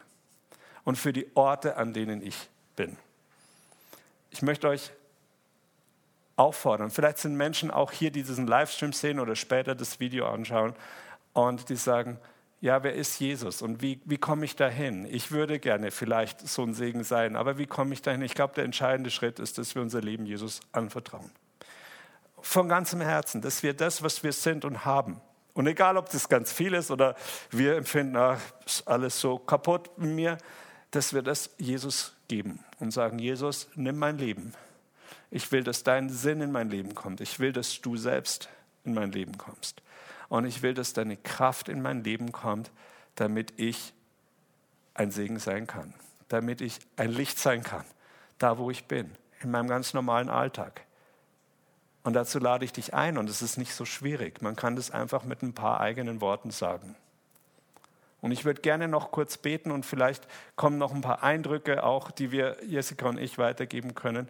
Und 0.83 0.97
für 0.97 1.13
die 1.13 1.25
Orte, 1.35 1.77
an 1.77 1.93
denen 1.93 2.21
ich 2.21 2.49
bin. 2.75 2.97
Ich 4.29 4.41
möchte 4.41 4.67
euch 4.67 4.91
auffordern, 6.35 6.91
vielleicht 6.91 7.17
sind 7.17 7.35
Menschen 7.35 7.71
auch 7.71 7.91
hier, 7.91 8.11
die 8.11 8.23
diesen 8.23 8.47
Livestream 8.47 8.93
sehen 8.93 9.19
oder 9.19 9.35
später 9.35 9.75
das 9.75 9.99
Video 9.99 10.27
anschauen 10.27 10.75
und 11.33 11.69
die 11.69 11.75
sagen, 11.75 12.17
ja, 12.61 12.83
wer 12.83 12.93
ist 12.93 13.19
Jesus 13.19 13.61
und 13.61 13.81
wie, 13.81 14.01
wie 14.05 14.17
komme 14.17 14.45
ich 14.45 14.55
dahin? 14.55 15.05
Ich 15.09 15.31
würde 15.31 15.59
gerne 15.59 15.91
vielleicht 15.91 16.47
so 16.47 16.63
ein 16.63 16.73
Segen 16.73 17.03
sein, 17.03 17.35
aber 17.35 17.57
wie 17.57 17.67
komme 17.67 17.93
ich 17.93 18.01
dahin? 18.01 18.21
Ich 18.21 18.33
glaube, 18.33 18.53
der 18.53 18.65
entscheidende 18.65 19.11
Schritt 19.11 19.39
ist, 19.39 19.57
dass 19.57 19.75
wir 19.75 19.81
unser 19.81 20.01
Leben 20.01 20.25
Jesus 20.25 20.59
anvertrauen 20.71 21.31
von 22.41 22.69
ganzem 22.69 23.01
Herzen, 23.01 23.41
dass 23.41 23.63
wir 23.63 23.73
das, 23.73 24.01
was 24.01 24.23
wir 24.23 24.31
sind 24.31 24.65
und 24.65 24.85
haben, 24.85 25.21
und 25.53 25.67
egal, 25.67 25.97
ob 25.97 26.09
das 26.09 26.29
ganz 26.29 26.53
viel 26.53 26.73
ist 26.73 26.89
oder 26.89 27.15
wir 27.51 27.75
empfinden, 27.75 28.15
ach, 28.15 28.39
ist 28.65 28.87
alles 28.87 29.19
so 29.19 29.37
kaputt 29.37 29.89
mit 29.97 30.11
mir, 30.11 30.37
dass 30.91 31.13
wir 31.13 31.21
das 31.21 31.49
Jesus 31.57 32.13
geben 32.29 32.63
und 32.79 32.91
sagen, 32.91 33.19
Jesus, 33.19 33.67
nimm 33.75 33.97
mein 33.97 34.17
Leben. 34.17 34.53
Ich 35.31 35.51
will, 35.51 35.63
dass 35.63 35.83
dein 35.83 36.07
Sinn 36.09 36.39
in 36.39 36.53
mein 36.53 36.69
Leben 36.69 36.95
kommt. 36.95 37.19
Ich 37.19 37.39
will, 37.39 37.51
dass 37.51 37.81
du 37.81 37.97
selbst 37.97 38.47
in 38.85 38.93
mein 38.93 39.11
Leben 39.11 39.37
kommst. 39.37 39.81
Und 40.29 40.45
ich 40.45 40.61
will, 40.61 40.73
dass 40.73 40.93
deine 40.93 41.17
Kraft 41.17 41.69
in 41.69 41.81
mein 41.81 42.03
Leben 42.03 42.31
kommt, 42.31 42.71
damit 43.15 43.53
ich 43.57 43.93
ein 44.93 45.11
Segen 45.11 45.39
sein 45.39 45.67
kann, 45.67 45.93
damit 46.27 46.61
ich 46.61 46.79
ein 46.95 47.11
Licht 47.11 47.39
sein 47.39 47.63
kann, 47.63 47.85
da 48.37 48.57
wo 48.57 48.69
ich 48.69 48.85
bin, 48.85 49.11
in 49.41 49.51
meinem 49.51 49.67
ganz 49.67 49.93
normalen 49.93 50.29
Alltag 50.29 50.81
Und 52.03 52.13
dazu 52.13 52.39
lade 52.39 52.63
ich 52.63 52.73
dich 52.73 52.93
ein 52.93 53.17
und 53.17 53.29
es 53.29 53.41
ist 53.41 53.57
nicht 53.57 53.73
so 53.73 53.85
schwierig. 53.85 54.41
Man 54.41 54.55
kann 54.55 54.75
das 54.75 54.91
einfach 54.91 55.23
mit 55.23 55.41
ein 55.41 55.53
paar 55.53 55.81
eigenen 55.81 56.21
Worten 56.21 56.51
sagen. 56.51 56.95
Und 58.21 58.31
ich 58.31 58.45
würde 58.45 58.61
gerne 58.61 58.87
noch 58.87 59.11
kurz 59.11 59.37
beten 59.37 59.71
und 59.71 59.85
vielleicht 59.85 60.27
kommen 60.55 60.77
noch 60.77 60.93
ein 60.93 61.01
paar 61.01 61.23
Eindrücke 61.23 61.83
auch, 61.83 62.11
die 62.11 62.31
wir, 62.31 62.57
Jessica 62.65 63.07
und 63.07 63.17
ich, 63.17 63.37
weitergeben 63.37 63.95
können. 63.95 64.27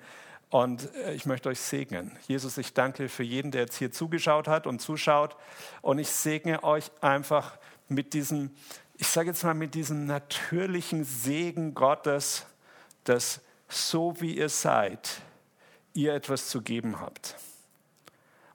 Und 0.50 0.94
äh, 0.96 1.14
ich 1.14 1.26
möchte 1.26 1.50
euch 1.50 1.60
segnen. 1.60 2.12
Jesus, 2.28 2.58
ich 2.58 2.74
danke 2.74 3.10
für 3.10 3.24
jeden, 3.24 3.52
der 3.52 3.62
jetzt 3.62 3.78
hier 3.78 3.92
zugeschaut 3.92 4.48
hat 4.48 4.68
und 4.68 4.80
zuschaut. 4.80 5.36
Und 5.82 6.00
ich 6.00 6.10
segne 6.10 6.64
euch 6.64 6.92
einfach 7.02 7.58
mit 7.88 8.14
diesem, 8.14 8.52
ich 8.98 9.08
sage 9.08 9.30
jetzt 9.30 9.44
mal, 9.44 9.54
mit 9.54 9.76
diesem 9.76 10.06
natürlichen 10.06 11.04
Segen 11.04 11.74
Gottes, 11.74 12.46
dass 13.04 13.42
so 13.68 14.20
wie 14.20 14.38
ihr 14.38 14.50
seid, 14.50 15.22
ihr 15.94 16.14
etwas 16.14 16.48
zu 16.50 16.62
geben 16.62 17.00
habt. 17.00 17.36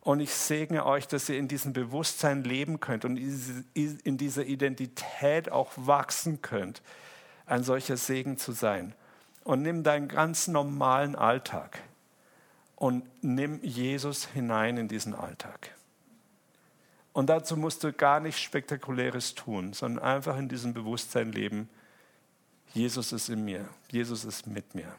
Und 0.01 0.21
ich 0.21 0.35
segne 0.35 0.85
euch, 0.85 1.09
dass 1.09 1.29
ihr 1.29 1.39
in 1.39 1.49
diesem 1.49 1.73
Bewusstsein 1.73 2.45
leben 2.45 2.79
könnt 2.79 3.05
und 3.07 3.17
in 3.17 4.19
dieser 4.19 4.45
Identität 4.45 5.51
auch 5.51 5.73
wachsen 5.77 6.43
könnt, 6.43 6.83
ein 7.47 7.63
solcher 7.63 7.97
Segen 7.97 8.37
zu 8.37 8.53
sein. 8.53 8.95
Und 9.45 9.63
nimm 9.63 9.83
deinen 9.83 10.09
ganz 10.09 10.49
normalen 10.49 11.15
Alltag 11.15 11.83
und 12.77 13.05
nimm 13.23 13.63
Jesus 13.63 14.27
hinein 14.27 14.77
in 14.77 14.89
diesen 14.89 15.15
Alltag. 15.15 15.75
Und 17.13 17.29
dazu 17.29 17.57
musst 17.57 17.85
du 17.85 17.93
gar 17.93 18.19
nichts 18.21 18.41
Spektakuläres 18.41 19.35
tun, 19.35 19.73
sondern 19.73 20.03
einfach 20.03 20.37
in 20.37 20.49
diesem 20.49 20.75
Bewusstsein 20.75 21.31
leben, 21.31 21.69
Jesus 22.73 23.13
ist 23.13 23.29
in 23.29 23.45
mir, 23.45 23.69
Jesus 23.89 24.25
ist 24.25 24.49
mit 24.49 24.75
mir. 24.75 24.93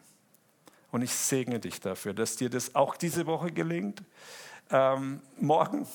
Und 0.92 1.02
ich 1.02 1.14
segne 1.14 1.60
dich 1.60 1.82
dafür, 1.82 2.14
dass 2.14 2.38
dir 2.38 2.50
das 2.50 2.74
auch 2.74 2.96
diese 2.96 3.26
Woche 3.26 3.52
gelingt, 3.52 4.02
ähm, 4.72 5.22
morgen, 5.38 5.86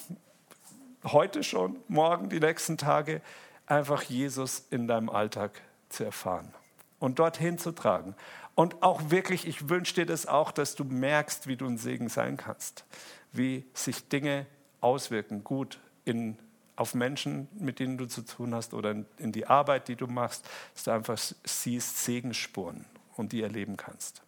heute 1.04 1.42
schon, 1.42 1.80
morgen, 1.88 2.28
die 2.28 2.38
nächsten 2.38 2.76
Tage, 2.76 3.22
einfach 3.64 4.02
Jesus 4.02 4.66
in 4.70 4.86
deinem 4.86 5.08
Alltag 5.08 5.62
zu 5.88 6.04
erfahren 6.04 6.52
und 6.98 7.18
dorthin 7.18 7.56
zu 7.56 7.72
tragen. 7.72 8.14
Und 8.54 8.82
auch 8.82 9.10
wirklich, 9.10 9.46
ich 9.46 9.68
wünsche 9.68 9.94
dir 9.94 10.06
das 10.06 10.26
auch, 10.26 10.52
dass 10.52 10.74
du 10.74 10.84
merkst, 10.84 11.46
wie 11.46 11.56
du 11.56 11.66
ein 11.66 11.78
Segen 11.78 12.08
sein 12.08 12.36
kannst, 12.36 12.84
wie 13.32 13.64
sich 13.74 14.08
Dinge 14.08 14.46
auswirken, 14.80 15.44
gut 15.44 15.78
in, 16.04 16.38
auf 16.76 16.94
Menschen, 16.94 17.48
mit 17.58 17.78
denen 17.78 17.96
du 17.96 18.06
zu 18.06 18.22
tun 18.22 18.54
hast 18.54 18.74
oder 18.74 18.90
in, 18.90 19.06
in 19.18 19.32
die 19.32 19.46
Arbeit, 19.46 19.88
die 19.88 19.96
du 19.96 20.06
machst, 20.06 20.48
dass 20.74 20.84
du 20.84 20.90
einfach 20.90 21.18
siehst 21.44 22.04
Segensspuren 22.04 22.84
und 23.16 23.32
die 23.32 23.42
erleben 23.42 23.76
kannst. 23.76 24.22